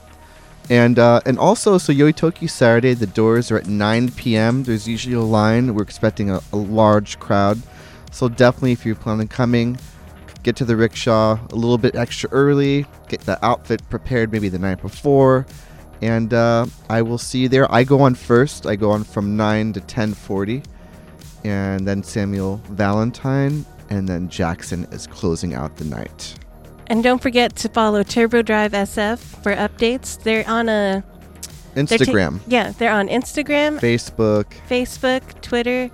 And 0.70 1.00
uh, 1.00 1.20
and 1.26 1.36
also, 1.36 1.78
so 1.78 1.92
Yoi 1.92 2.14
Toki 2.14 2.46
Saturday, 2.46 2.94
the 2.94 3.08
doors 3.08 3.50
are 3.50 3.58
at 3.58 3.66
9 3.66 4.12
p.m. 4.12 4.62
There's 4.62 4.86
usually 4.86 5.16
a 5.16 5.20
line. 5.20 5.74
We're 5.74 5.82
expecting 5.82 6.30
a, 6.30 6.40
a 6.52 6.56
large 6.56 7.18
crowd. 7.18 7.60
So 8.12 8.28
definitely, 8.28 8.72
if 8.72 8.86
you're 8.86 8.94
planning 8.94 9.22
on 9.22 9.28
coming, 9.28 9.78
get 10.42 10.56
to 10.56 10.64
the 10.64 10.76
rickshaw 10.76 11.38
a 11.50 11.54
little 11.54 11.78
bit 11.78 11.94
extra 11.94 12.28
early. 12.30 12.86
Get 13.08 13.20
the 13.20 13.42
outfit 13.44 13.82
prepared 13.90 14.32
maybe 14.32 14.48
the 14.48 14.58
night 14.58 14.80
before. 14.80 15.46
And 16.02 16.32
uh, 16.32 16.66
I 16.88 17.02
will 17.02 17.18
see 17.18 17.40
you 17.40 17.48
there. 17.48 17.72
I 17.72 17.84
go 17.84 18.00
on 18.00 18.14
first. 18.14 18.66
I 18.66 18.76
go 18.76 18.90
on 18.90 19.04
from 19.04 19.36
9 19.36 19.74
to 19.74 19.80
10:40 19.80 20.64
and 21.44 21.86
then 21.86 22.02
Samuel 22.02 22.56
Valentine, 22.70 23.64
and 23.88 24.08
then 24.08 24.28
Jackson 24.28 24.86
is 24.92 25.06
closing 25.06 25.54
out 25.54 25.76
the 25.76 25.84
night. 25.84 26.34
And 26.86 27.02
don't 27.02 27.22
forget 27.22 27.54
to 27.56 27.68
follow 27.68 28.02
Turbo 28.02 28.42
Drive 28.42 28.72
SF 28.72 29.18
for 29.18 29.54
updates. 29.54 30.20
They're 30.22 30.48
on 30.48 30.68
a 30.68 31.04
they're 31.74 31.86
ta- 31.86 31.96
Instagram, 31.96 32.40
yeah, 32.46 32.72
they're 32.72 32.92
on 32.92 33.08
Instagram, 33.08 33.78
Facebook, 33.78 34.46
Facebook, 34.68 35.40
Twitter, 35.40 35.90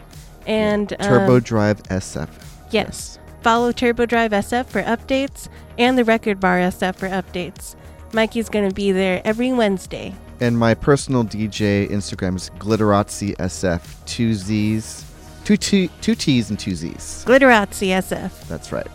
and 0.46 0.92
um, 0.94 0.98
Turbo 0.98 1.40
Drive 1.40 1.82
SF. 1.84 2.28
Yes. 2.70 3.18
Follow 3.46 3.70
Turbo 3.70 4.06
Drive 4.06 4.32
SF 4.32 4.66
for 4.66 4.82
updates 4.82 5.46
and 5.78 5.96
the 5.96 6.02
Record 6.02 6.40
Bar 6.40 6.58
SF 6.58 6.96
for 6.96 7.08
updates. 7.08 7.76
Mikey's 8.12 8.48
going 8.48 8.68
to 8.68 8.74
be 8.74 8.90
there 8.90 9.22
every 9.24 9.52
Wednesday. 9.52 10.16
And 10.40 10.58
my 10.58 10.74
personal 10.74 11.22
DJ 11.22 11.88
Instagram 11.88 12.34
is 12.34 12.50
Glitterazzi 12.58 13.36
SF. 13.36 14.04
Two 14.04 14.34
Z's, 14.34 15.04
two 15.44 15.56
T, 15.56 15.88
two 16.00 16.16
T's 16.16 16.50
and 16.50 16.58
two 16.58 16.74
Z's. 16.74 17.24
Glitterazzi 17.24 17.90
SF. 17.90 18.48
That's 18.48 18.72
right. 18.72 18.90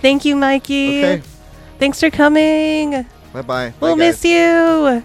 Thank 0.00 0.24
you, 0.24 0.34
Mikey. 0.34 1.04
Okay. 1.04 1.22
Thanks 1.78 2.00
for 2.00 2.08
coming. 2.08 3.04
Bye 3.34 3.42
bye. 3.42 3.74
We'll 3.80 3.96
miss 3.96 4.24
you. 4.24 5.04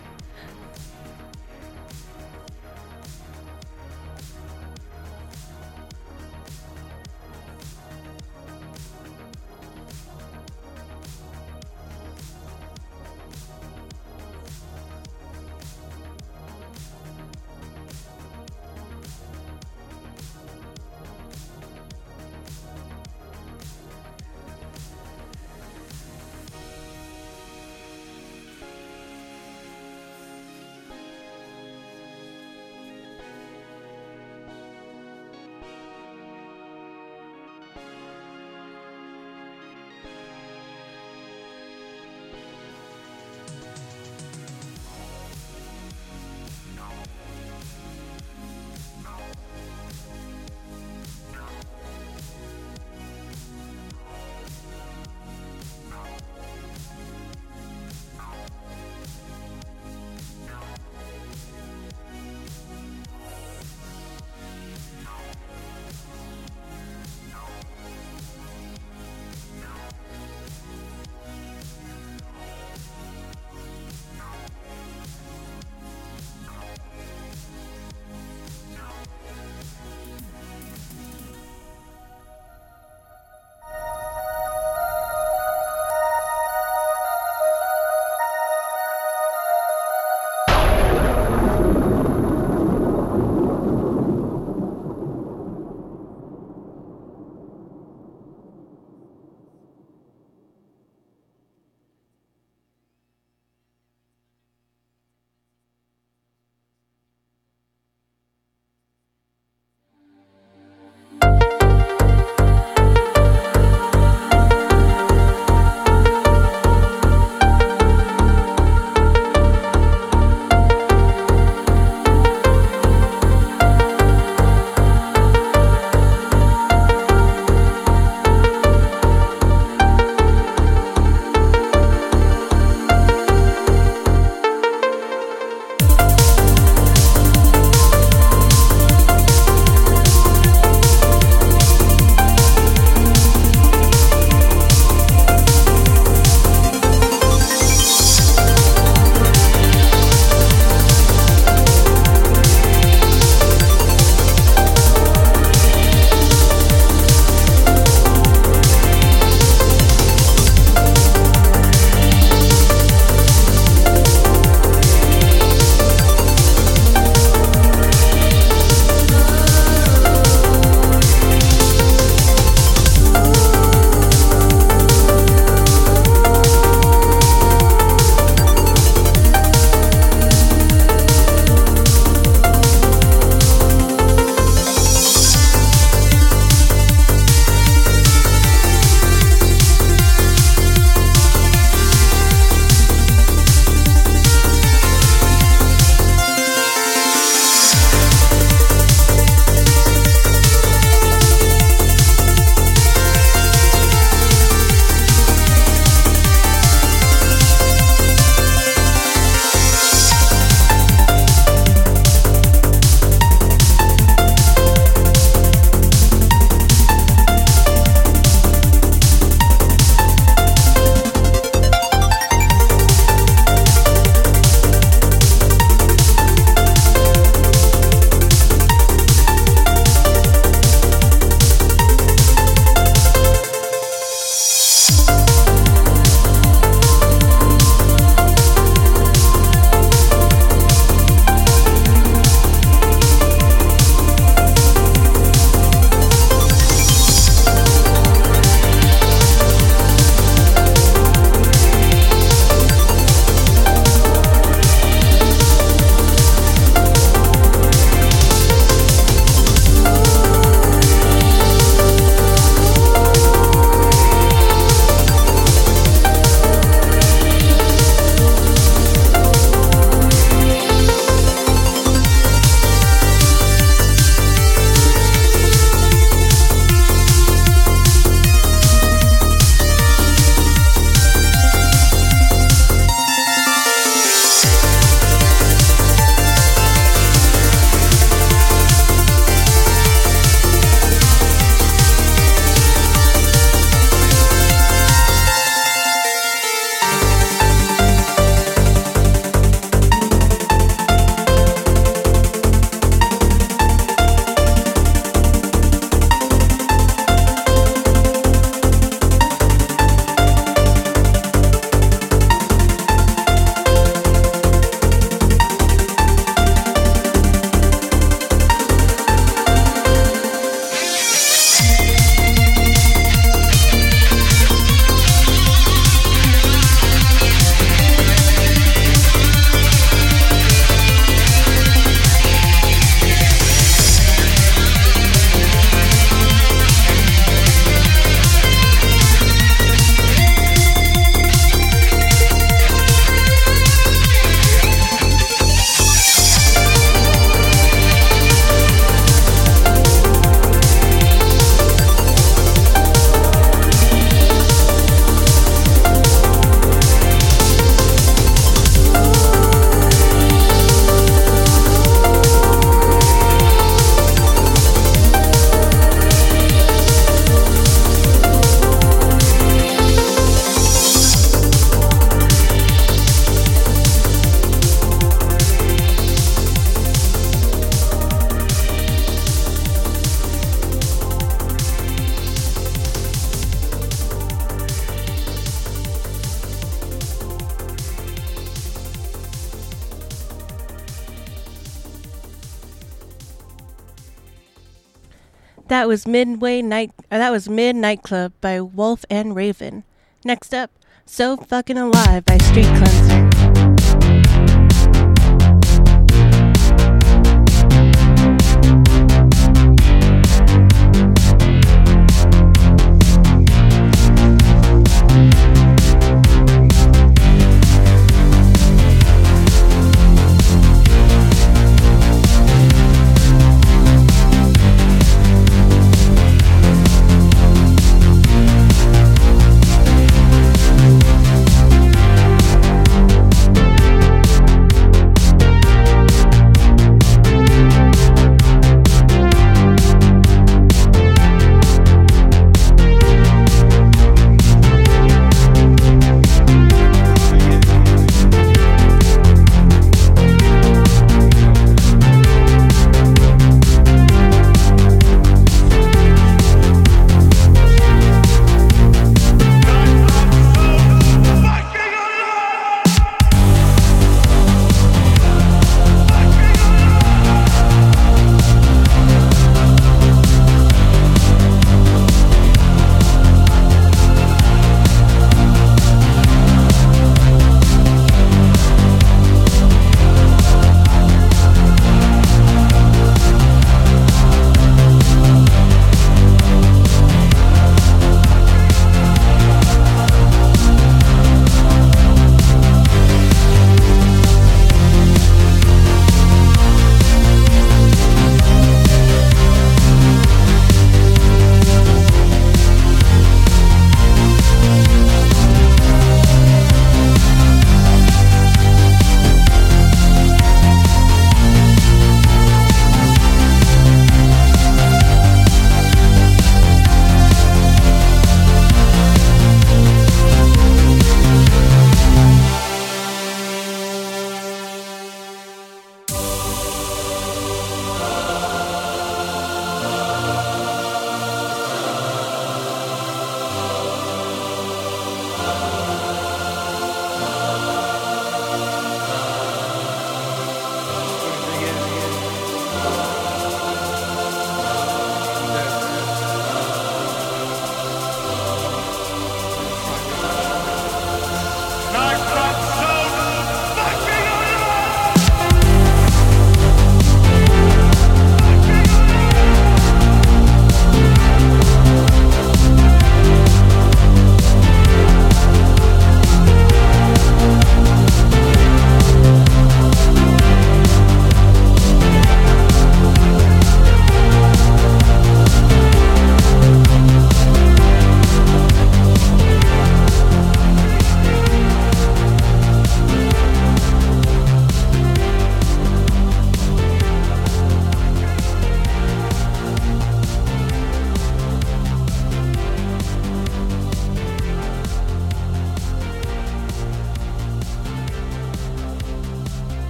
That 395.86 395.90
was 395.90 396.08
Midway 396.08 396.64
Night. 396.64 396.90
Uh, 397.12 397.20
that 397.20 397.30
was 397.30 397.48
Mid 397.48 397.76
Nightclub 397.76 398.34
by 398.42 398.60
Wolf 398.60 399.06
and 399.08 399.36
Raven. 399.36 399.84
Next 400.24 400.52
up, 400.52 400.72
So 401.06 401.38
Fucking 401.38 401.78
Alive 401.78 402.26
by 402.26 402.40
Street 402.40 402.66
Cleanser. 402.66 403.05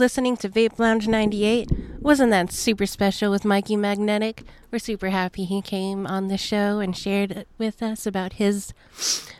Listening 0.00 0.38
to 0.38 0.48
Vape 0.48 0.78
Lounge 0.78 1.08
98. 1.08 1.70
Wasn't 2.00 2.30
that 2.30 2.50
super 2.52 2.86
special 2.86 3.30
with 3.30 3.44
Mikey 3.44 3.76
Magnetic? 3.76 4.44
We're 4.70 4.78
super 4.78 5.10
happy 5.10 5.44
he 5.44 5.60
came 5.60 6.06
on 6.06 6.28
the 6.28 6.38
show 6.38 6.78
and 6.78 6.96
shared 6.96 7.44
with 7.58 7.82
us 7.82 8.06
about 8.06 8.32
his 8.32 8.72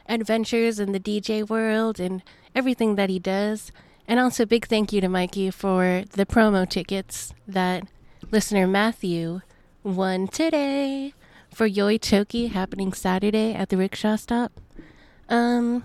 adventures 0.06 0.78
in 0.78 0.92
the 0.92 1.00
DJ 1.00 1.48
world 1.48 1.98
and 1.98 2.22
everything 2.54 2.96
that 2.96 3.08
he 3.08 3.18
does. 3.18 3.72
And 4.06 4.20
also, 4.20 4.44
big 4.44 4.66
thank 4.66 4.92
you 4.92 5.00
to 5.00 5.08
Mikey 5.08 5.50
for 5.50 6.04
the 6.10 6.26
promo 6.26 6.68
tickets 6.68 7.32
that 7.48 7.84
listener 8.30 8.66
Matthew 8.66 9.40
won 9.82 10.28
today 10.28 11.14
for 11.54 11.66
Yoi 11.66 11.98
Toki 11.98 12.48
happening 12.48 12.92
Saturday 12.92 13.54
at 13.54 13.70
the 13.70 13.78
rickshaw 13.78 14.16
stop. 14.16 14.60
Um, 15.26 15.84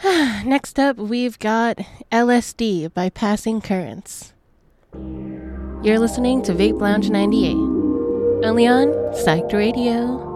Next 0.46 0.78
up, 0.78 0.96
we've 0.96 1.38
got 1.38 1.76
LSD 2.10 2.94
by 2.94 3.10
Passing 3.10 3.60
Currents. 3.60 4.32
You're 4.94 5.98
listening 5.98 6.40
to 6.44 6.52
Vape 6.52 6.80
Lounge 6.80 7.10
98, 7.10 7.52
only 8.46 8.66
on 8.66 8.88
Psyched 9.12 9.52
Radio. 9.52 10.29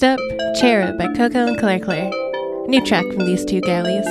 Next 0.00 0.20
up, 0.20 0.54
Cherub 0.60 0.96
by 0.96 1.08
Coco 1.14 1.48
and 1.48 1.58
Clair 1.58 1.80
Clair. 1.80 2.08
New 2.68 2.80
track 2.86 3.04
from 3.06 3.26
these 3.26 3.44
two 3.44 3.60
galleys. 3.60 4.06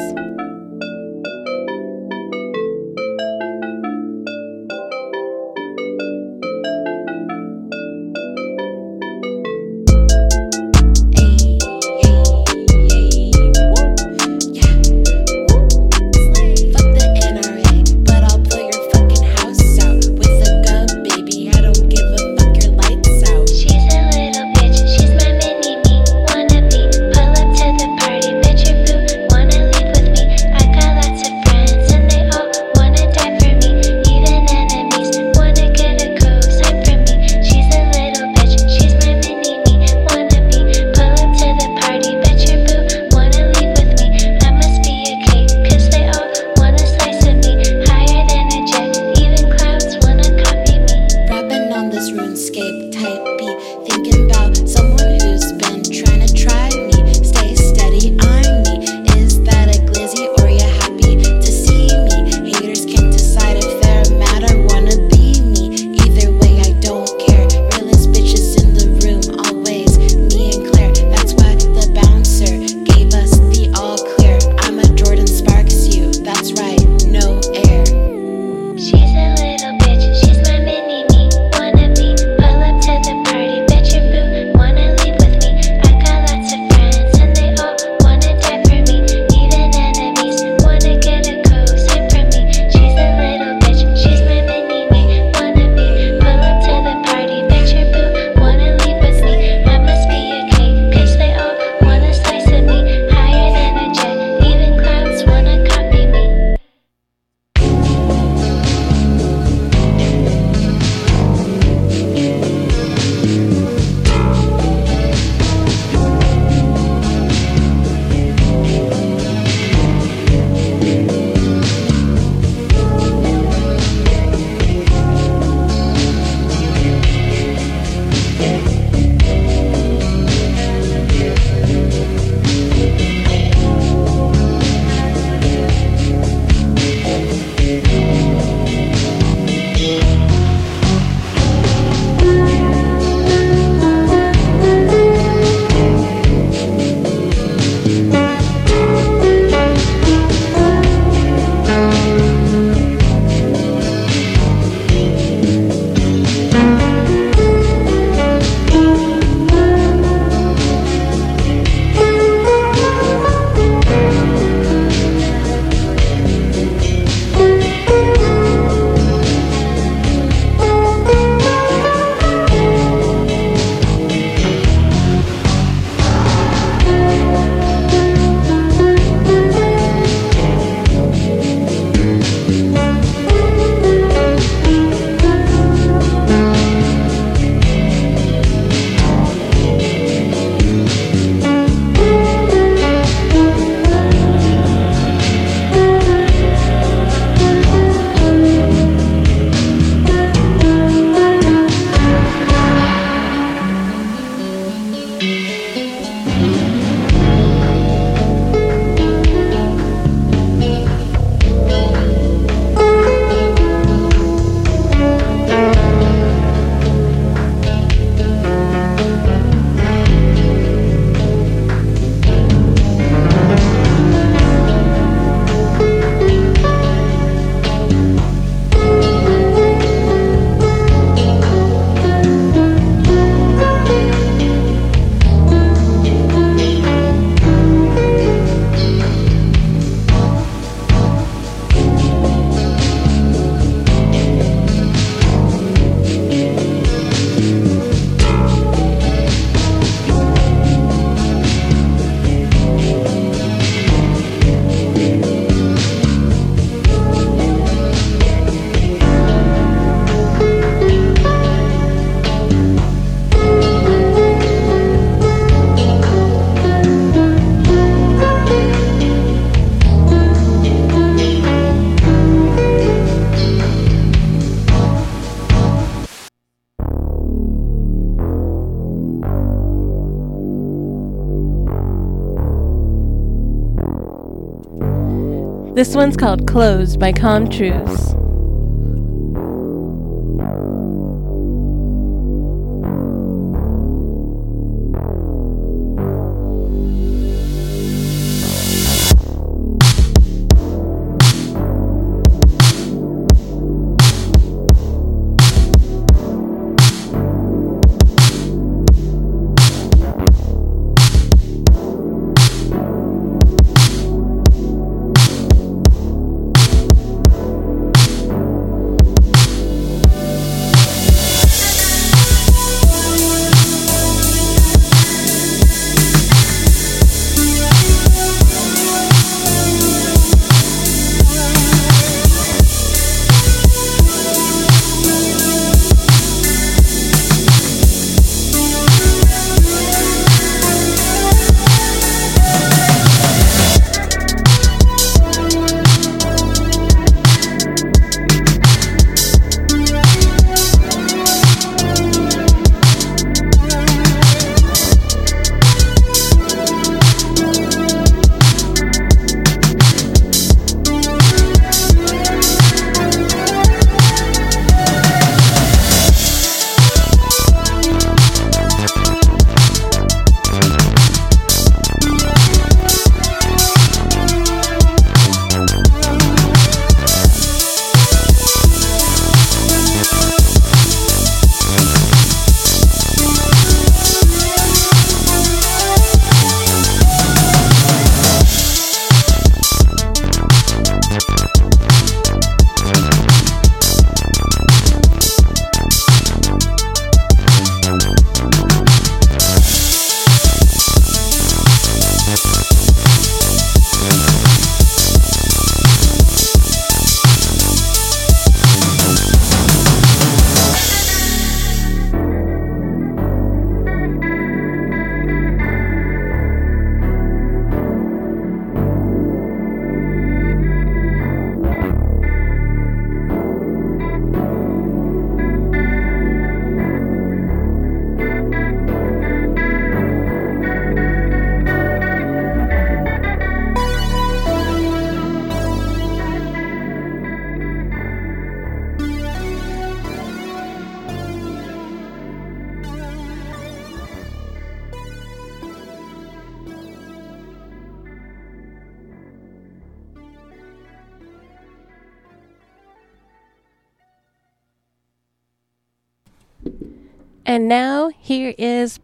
This 285.77 285.93
one's 285.93 286.17
called 286.17 286.47
Closed 286.47 286.99
by 286.99 287.11
Com 287.11 287.47
Truise. 287.49 288.16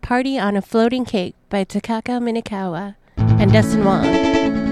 Party 0.03 0.37
on 0.37 0.57
a 0.57 0.61
Floating 0.61 1.05
Cake 1.05 1.33
by 1.49 1.63
Takako 1.63 2.19
Minakawa 2.19 2.95
and 3.15 3.53
Dustin 3.53 3.85
Wong. 3.85 4.62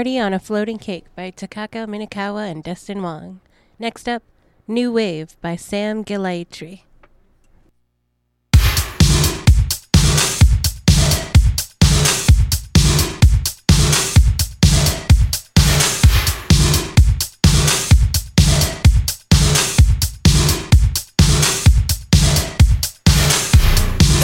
Party 0.00 0.18
on 0.18 0.32
a 0.32 0.38
Floating 0.38 0.78
Cake 0.78 1.04
by 1.14 1.30
Takako 1.30 1.86
Minakawa 1.86 2.50
and 2.50 2.64
Dustin 2.64 3.02
Wong. 3.02 3.40
Next 3.78 4.08
up, 4.08 4.22
New 4.66 4.90
Wave 4.90 5.36
by 5.42 5.56
Sam 5.56 6.06
Gellaitry. 6.06 6.84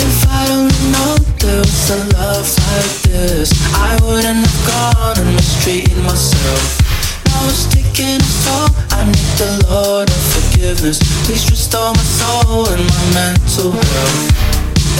If 0.00 0.26
I 0.26 0.46
don't 0.48 0.90
know 0.90 1.16
there 1.38 1.58
was 1.58 1.90
a 1.90 2.16
love 2.16 2.58
like 2.58 3.05
this, 3.16 3.50
I 3.72 3.96
wouldn't 4.04 4.44
have 4.44 4.60
gone 4.68 5.16
and 5.18 5.34
mistreated 5.36 5.96
myself. 6.04 6.80
Now 7.26 7.48
it's 7.48 7.64
taking 7.72 8.20
its 8.20 8.44
toll. 8.44 8.68
I 8.92 9.04
need 9.08 9.32
the 9.40 9.50
Lord 9.68 10.08
of 10.08 10.22
forgiveness. 10.36 11.00
Please 11.24 11.48
restore 11.50 11.92
my 11.96 12.06
soul 12.20 12.68
and 12.68 12.84
my 12.84 13.04
mental 13.16 13.72
health. 13.72 14.20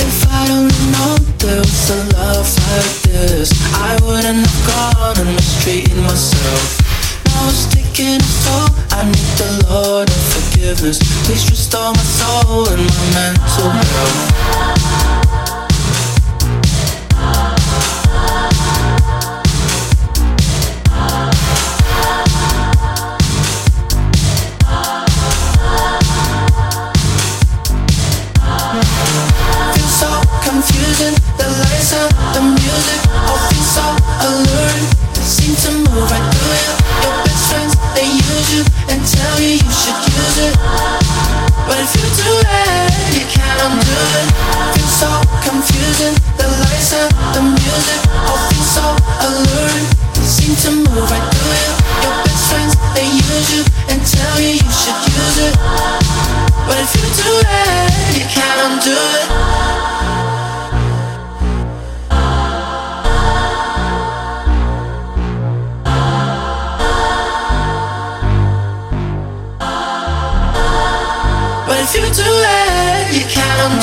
If 0.00 0.28
I 0.32 0.46
don't 0.48 0.76
know 0.92 1.16
there 1.40 1.60
was 1.60 1.90
a 1.90 2.00
love 2.16 2.48
like 2.72 2.96
this, 3.04 3.52
I 3.74 3.96
wouldn't 4.04 4.44
have 4.44 4.60
gone 4.68 5.16
and 5.20 5.32
mistreated 5.36 5.96
myself. 6.00 6.80
Now 7.28 7.48
it's 7.48 7.68
taking 7.68 8.16
its 8.16 8.32
toll. 8.44 8.68
I 8.96 9.04
need 9.04 9.32
the 9.40 9.50
Lord 9.68 10.08
of 10.08 10.22
forgiveness. 10.32 10.98
Please 11.24 11.44
restore 11.50 11.92
my 11.92 12.06
soul 12.20 12.68
and 12.68 12.80
my 12.80 13.04
mental 13.12 13.68
health. 13.70 15.55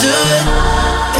Can't 0.04 0.32
it. 0.40 0.48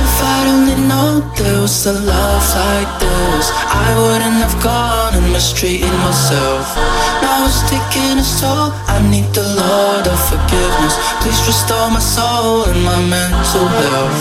If 0.04 0.14
I'd 0.20 0.48
only 0.52 0.78
known 0.90 1.24
there 1.38 1.62
was 1.62 1.86
a 1.86 1.94
love 1.94 2.44
like 2.56 2.92
this, 3.00 3.46
I 3.86 3.88
wouldn't 3.96 4.38
have 4.44 4.56
gone 4.62 5.14
and 5.16 5.28
mistreated 5.32 5.96
myself. 6.04 6.76
Now 7.24 7.48
it's 7.48 7.62
taking 7.72 8.20
a 8.20 8.26
toll. 8.40 8.76
I 8.92 9.00
need 9.08 9.30
the 9.32 9.46
Lord 9.62 10.06
of 10.08 10.20
forgiveness. 10.28 10.96
Please 11.22 11.40
restore 11.48 11.90
my 11.96 12.04
soul 12.04 12.68
and 12.68 12.80
my 12.84 13.00
mental 13.08 13.68
health. 13.80 14.20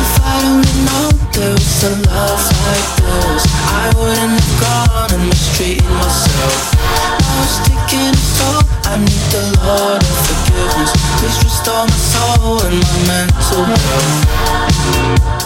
If 0.00 0.10
I'd 0.28 0.44
only 0.52 0.76
known 0.86 1.14
there 1.32 1.54
was 1.56 1.80
a 1.88 1.92
love 2.10 2.44
like 2.68 2.90
this, 3.00 3.42
I 3.80 3.86
wouldn't 3.96 4.36
have 4.40 4.54
gone 4.60 5.10
and 5.16 5.24
mistreated 5.28 5.88
myself. 5.88 6.79
Toll. 7.40 8.62
I 8.84 8.98
need 8.98 9.24
the 9.32 9.40
Lord 9.64 10.02
of 10.02 10.16
forgiveness. 10.28 10.92
Please 11.18 11.38
restore 11.42 11.86
my 11.86 11.96
soul 11.96 12.60
and 12.66 12.76
my 12.80 12.98
mental 13.08 13.64
health. 13.64 15.39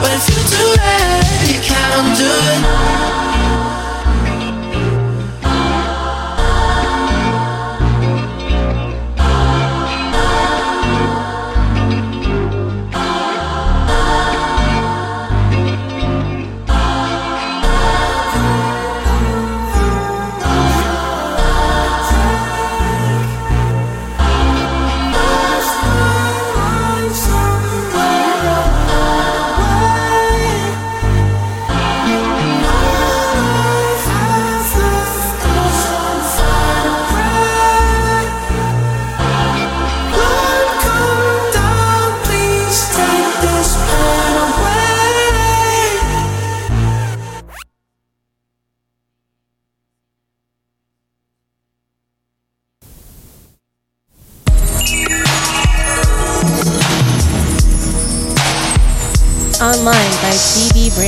But 0.00 0.12
if 0.12 0.28
you. 0.28 0.40
Do 0.50 0.76
that, 0.76 1.46
you 1.48 1.60
can't 1.60 1.92
undo 2.00 2.30
it. 2.54 3.39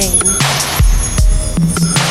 CB 0.02 2.01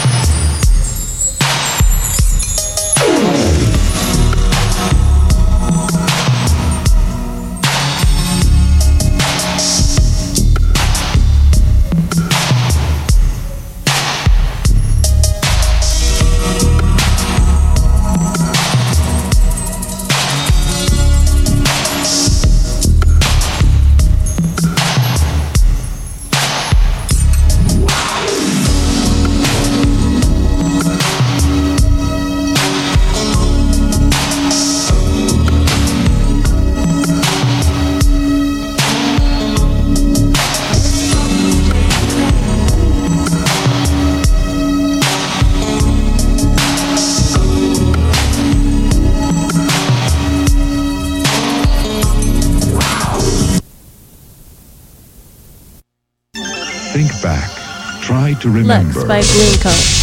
To 58.52 58.58
Lux 58.64 58.96
remember. 58.96 59.08
by 59.08 59.22
Bloom 59.22 60.01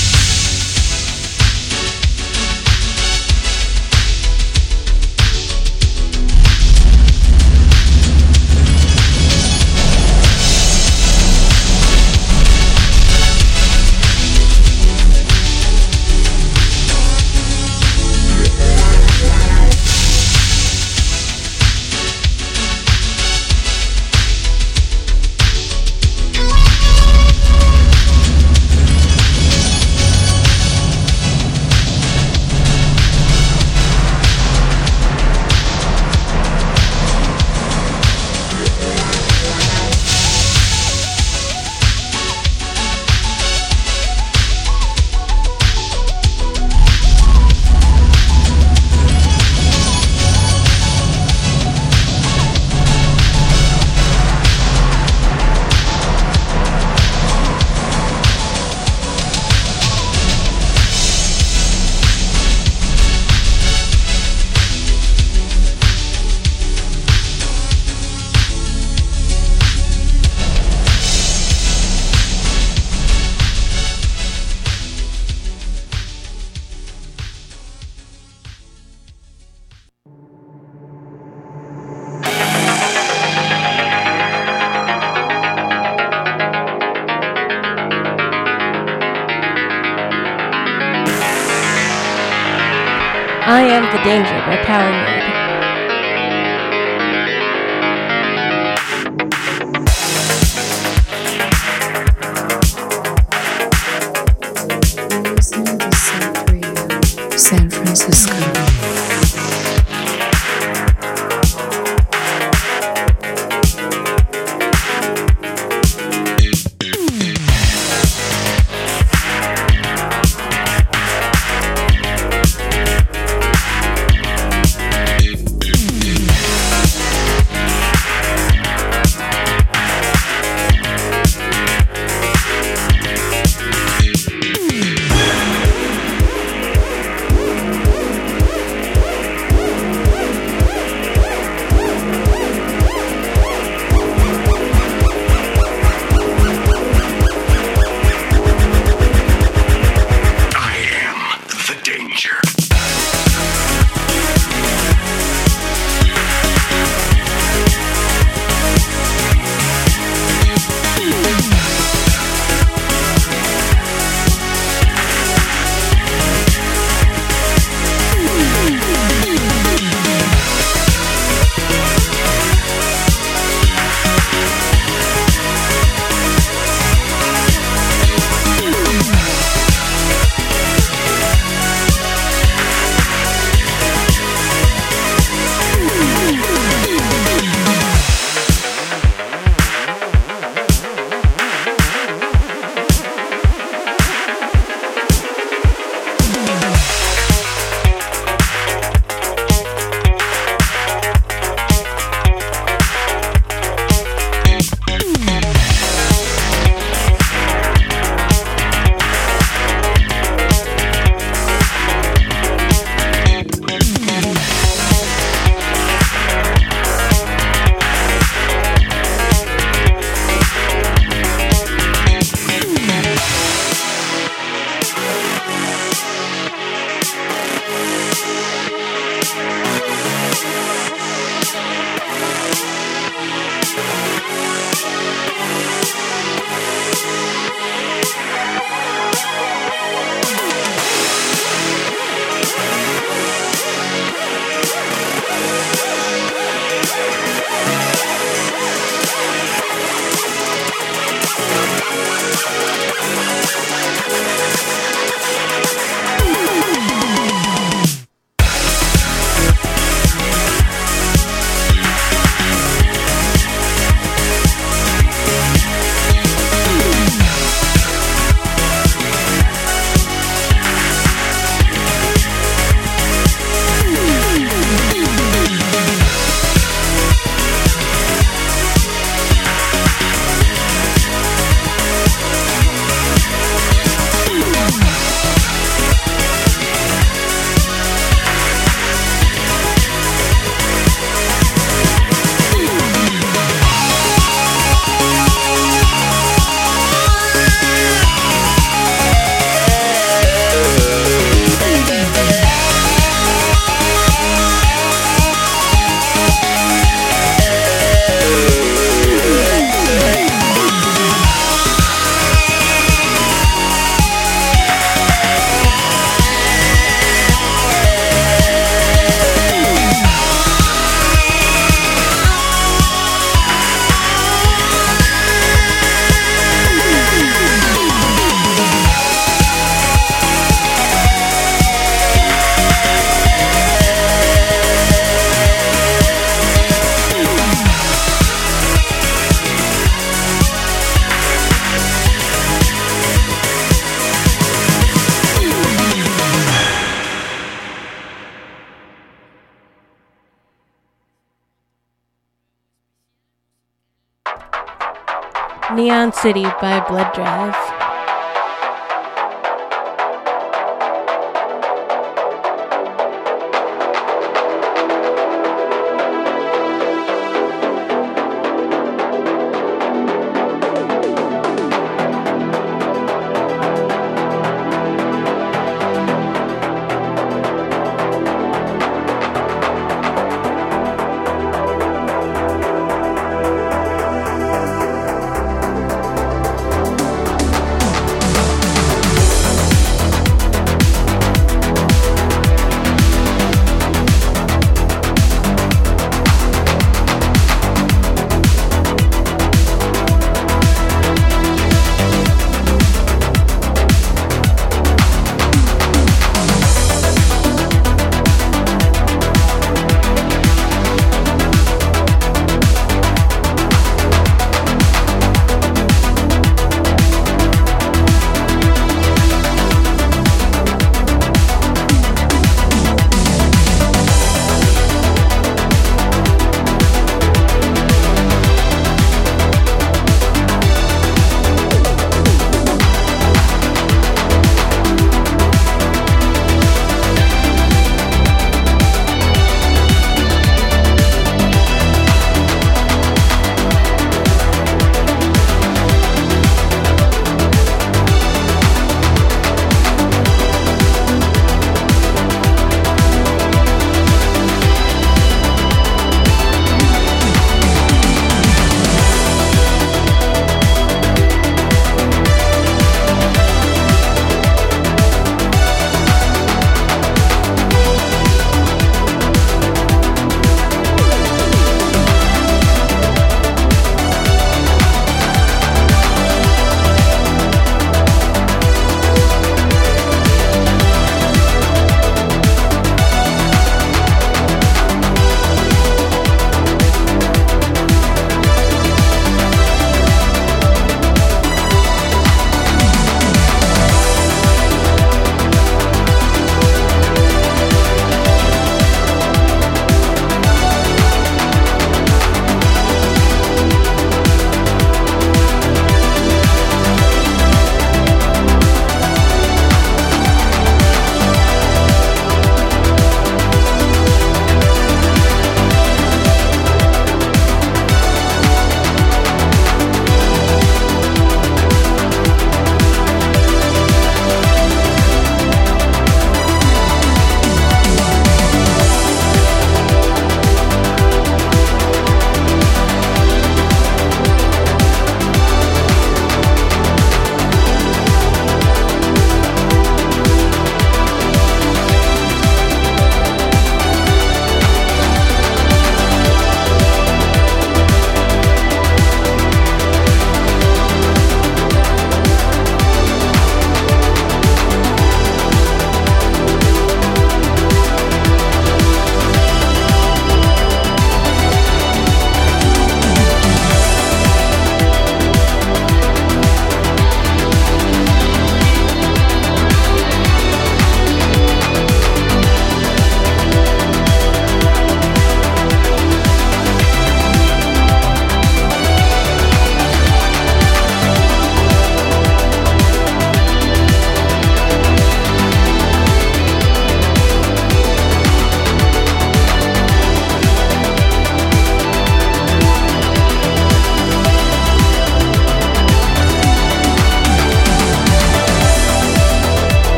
City 356.23 356.43
by 356.61 356.85
Blood 356.89 357.15
Drive. 357.15 357.68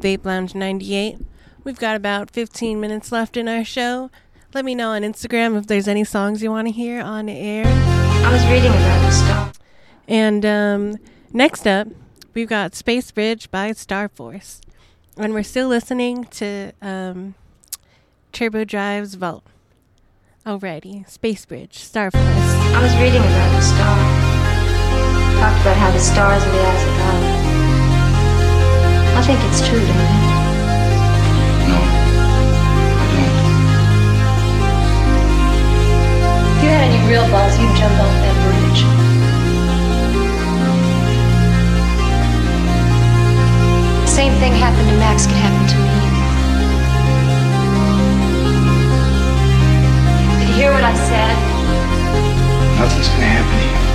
Vape 0.00 0.24
Lounge 0.24 0.54
98. 0.54 1.18
We've 1.62 1.78
got 1.78 1.94
about 1.94 2.30
15 2.30 2.80
minutes 2.80 3.12
left 3.12 3.36
in 3.36 3.48
our 3.48 3.64
show. 3.64 4.10
Let 4.54 4.64
me 4.64 4.74
know 4.74 4.90
on 4.90 5.02
Instagram 5.02 5.56
if 5.58 5.66
there's 5.66 5.86
any 5.86 6.04
songs 6.04 6.42
you 6.42 6.50
want 6.50 6.68
to 6.68 6.72
hear 6.72 7.00
on 7.00 7.28
air. 7.28 7.64
I 7.66 8.32
was 8.32 8.44
reading 8.46 8.72
about 8.72 9.00
the 9.02 9.10
star. 9.10 9.52
And 10.08 10.44
um, 10.44 10.96
next 11.32 11.66
up, 11.66 11.88
we've 12.34 12.48
got 12.48 12.74
Space 12.74 13.10
Bridge 13.10 13.50
by 13.50 13.72
Star 13.72 14.08
Force. 14.08 14.60
And 15.16 15.34
we're 15.34 15.42
still 15.42 15.68
listening 15.68 16.24
to 16.24 16.72
um, 16.82 17.34
Turbo 18.32 18.64
Drive's 18.64 19.14
Vault. 19.14 19.44
Alrighty, 20.46 21.08
Space 21.08 21.44
Bridge, 21.44 21.78
Star 21.78 22.10
Force. 22.10 22.24
I 22.24 22.82
was 22.82 22.94
reading 22.96 23.20
about 23.20 23.50
the 23.52 23.60
star. 23.60 24.30
Talked 25.40 25.60
about 25.60 25.76
how 25.76 25.90
the 25.90 25.98
stars 26.00 26.42
are 26.42 26.50
the 26.50 26.58
eyes 26.58 26.82
of 26.82 26.98
God. 26.98 27.39
I 29.20 29.22
think 29.22 29.40
it's 29.52 29.60
true, 29.68 29.76
don't 29.78 29.86
you? 29.86 29.94
No, 31.68 31.76
I 32.96 33.04
don't. 33.12 33.36
If 36.56 36.62
you 36.64 36.70
had 36.72 36.88
any 36.88 37.00
real 37.06 37.28
balls, 37.28 37.52
you'd 37.60 37.76
jump 37.76 38.00
off 38.00 38.16
that 38.24 38.36
bridge. 38.40 38.80
The 44.00 44.10
same 44.10 44.32
thing 44.40 44.54
happened 44.54 44.88
to 44.88 44.96
Max 44.96 45.26
could 45.26 45.36
happen 45.36 45.68
to 45.68 45.76
me. 45.76 46.00
Did 50.40 50.48
you 50.48 50.54
hear 50.54 50.72
what 50.72 50.82
I 50.82 50.94
said? 50.96 51.36
Nothing's 52.80 53.08
gonna 53.08 53.26
happen 53.26 53.58
to 53.60 53.84
you. 53.84 53.89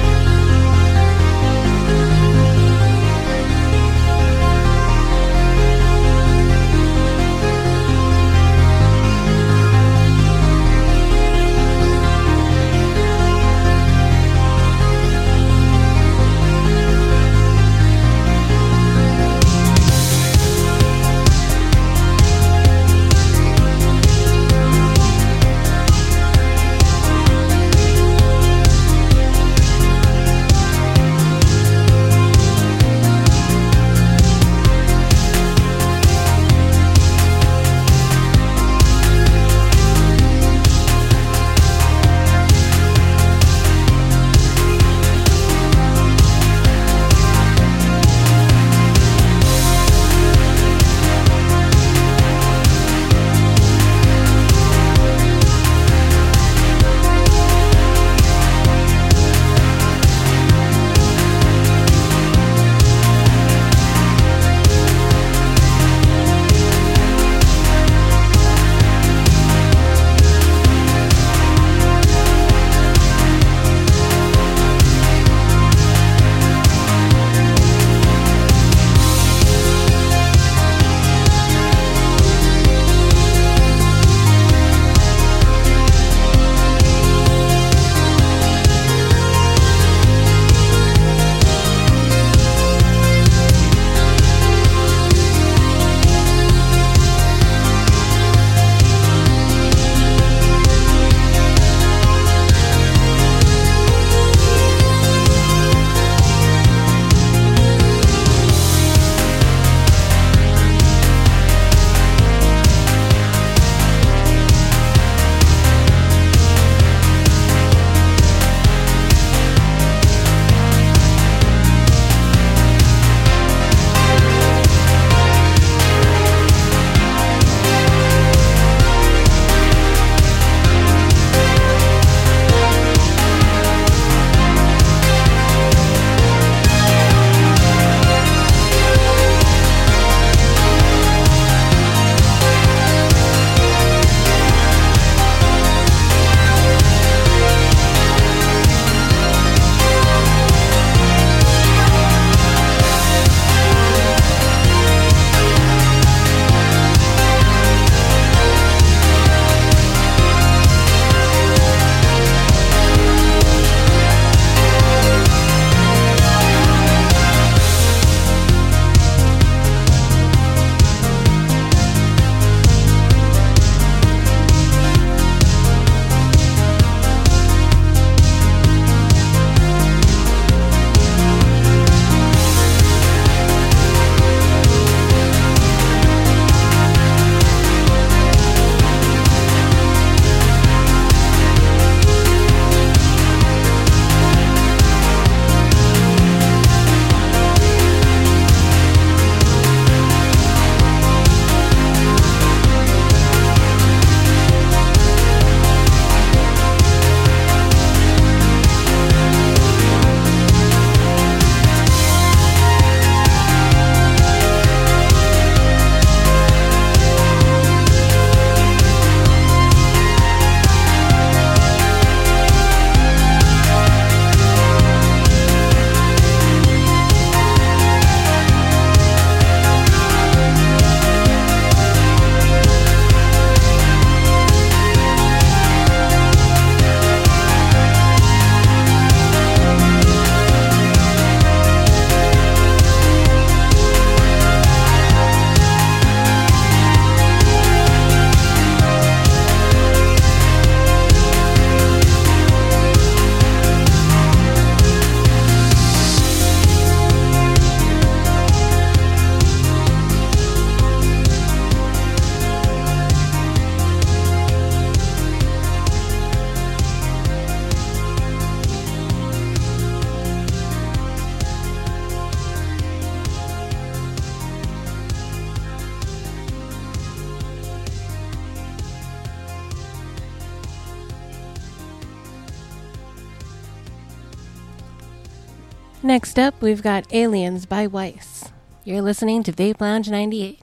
Next 286.35 286.53
up, 286.53 286.61
we've 286.61 286.83
got 286.83 287.13
Aliens 287.13 287.65
by 287.65 287.87
Weiss. 287.87 288.51
You're 288.83 289.01
listening 289.01 289.41
to 289.43 289.53
Vape 289.53 289.79
Lounge 289.79 290.09
98. 290.09 290.59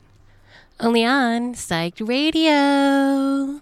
Only 0.79 1.03
on 1.03 1.55
Psyched 1.55 2.07
Radio. 2.07 3.62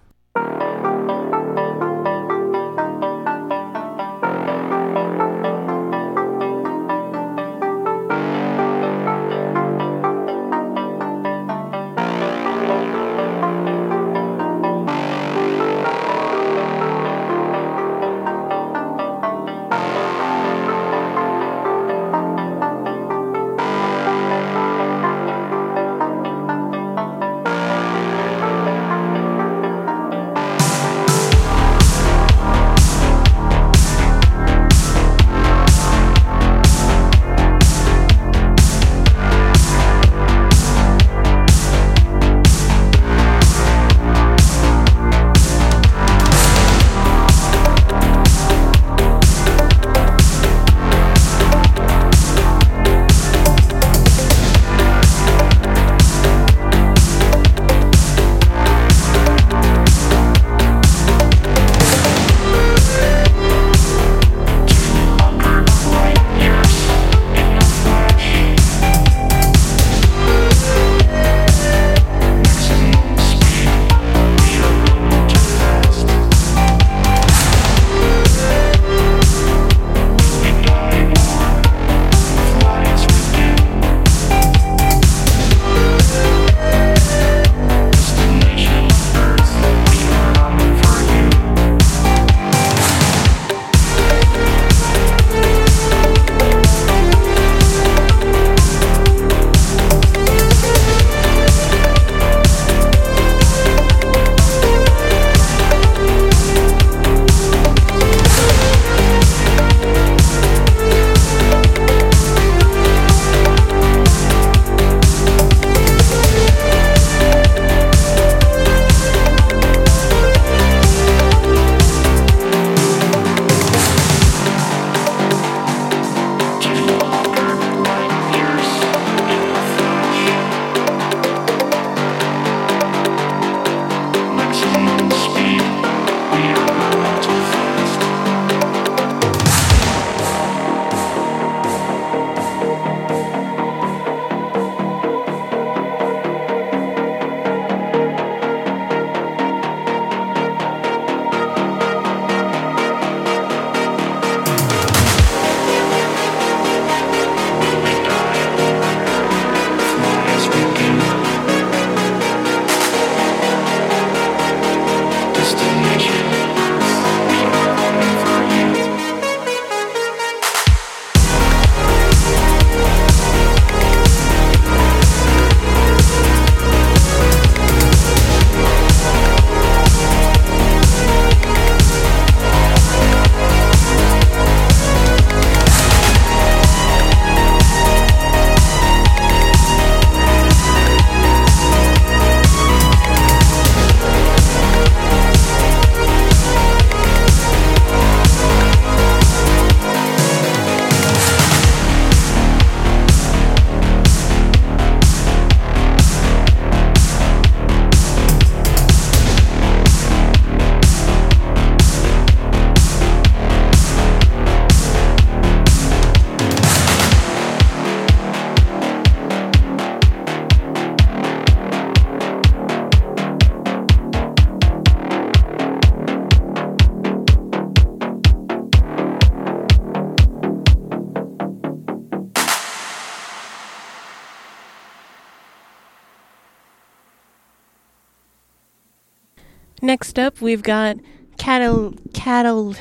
Next 239.91 240.21
up, 240.21 240.41
we've 240.41 240.63
got 240.63 240.99
cattle, 241.37 241.95
cattle, 242.15 242.77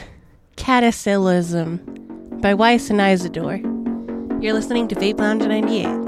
cataclysm 0.58 1.78
by 2.40 2.54
Weiss 2.54 2.92
and 2.92 3.02
Isidore. 3.02 3.56
You're 4.40 4.54
listening 4.54 4.88
to 4.90 4.96
Vape 4.96 5.18
Lounge 5.18 5.42
98. 5.42 5.99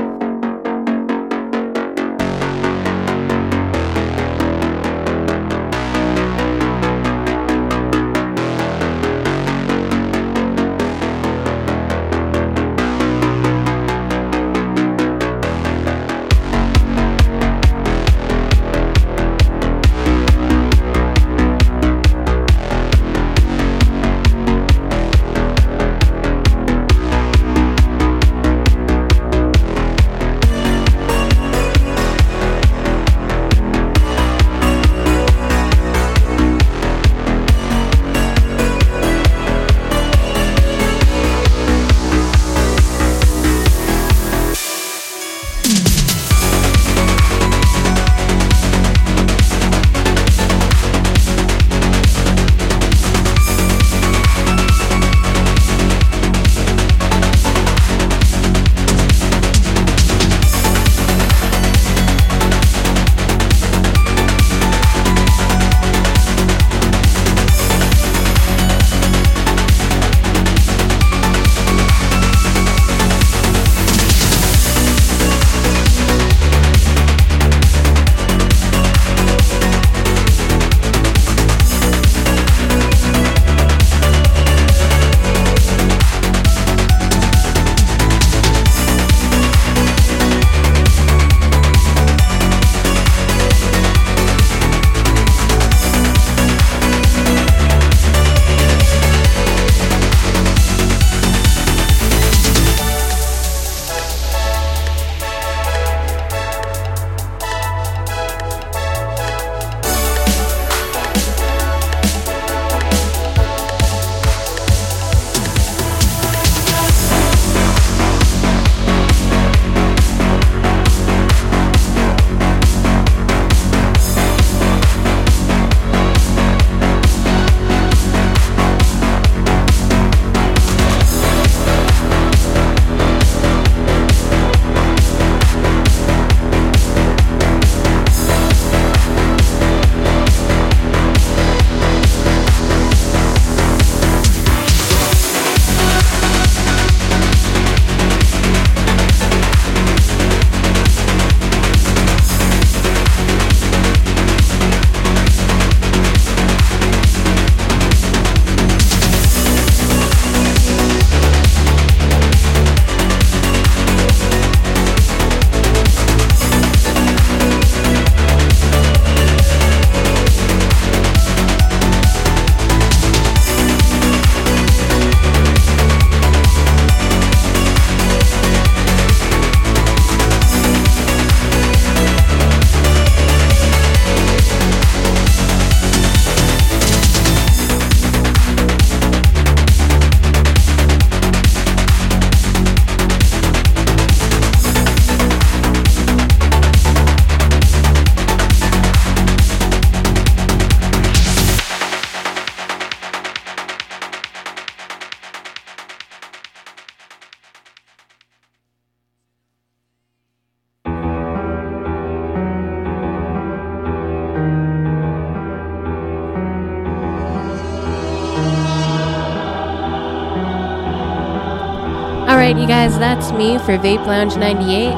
That's 223.13 223.33
me 223.33 223.57
for 223.57 223.77
Vape 223.77 224.05
Lounge 224.05 224.37
98. 224.37 224.93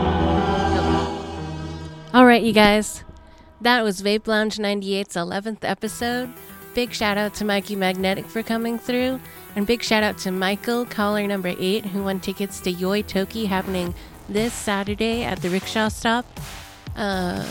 All 2.13 2.27
right, 2.27 2.43
you 2.43 2.53
guys, 2.53 3.03
that 3.61 3.83
was 3.83 4.03
Vape 4.03 4.27
Lounge 4.27 4.57
98's 4.57 5.15
11th 5.15 5.63
episode. 5.63 6.31
Big 6.75 6.93
shout 6.93 7.17
out 7.17 7.33
to 7.33 7.43
Mikey 7.43 7.75
Magnetic 7.75 8.27
for 8.27 8.43
coming 8.43 8.77
through, 8.77 9.19
and 9.55 9.65
big 9.65 9.81
shout 9.81 10.03
out 10.03 10.19
to 10.19 10.31
Michael, 10.31 10.85
caller 10.85 11.25
number 11.25 11.55
8, 11.57 11.87
who 11.87 12.03
won 12.03 12.19
tickets 12.19 12.59
to 12.59 12.71
Yoi 12.71 13.03
Toki 13.07 13.47
happening 13.47 13.95
this 14.29 14.53
Saturday 14.53 15.23
at 15.23 15.41
the 15.41 15.49
rickshaw 15.49 15.87
stop. 15.87 16.27
Uh, 16.95 17.43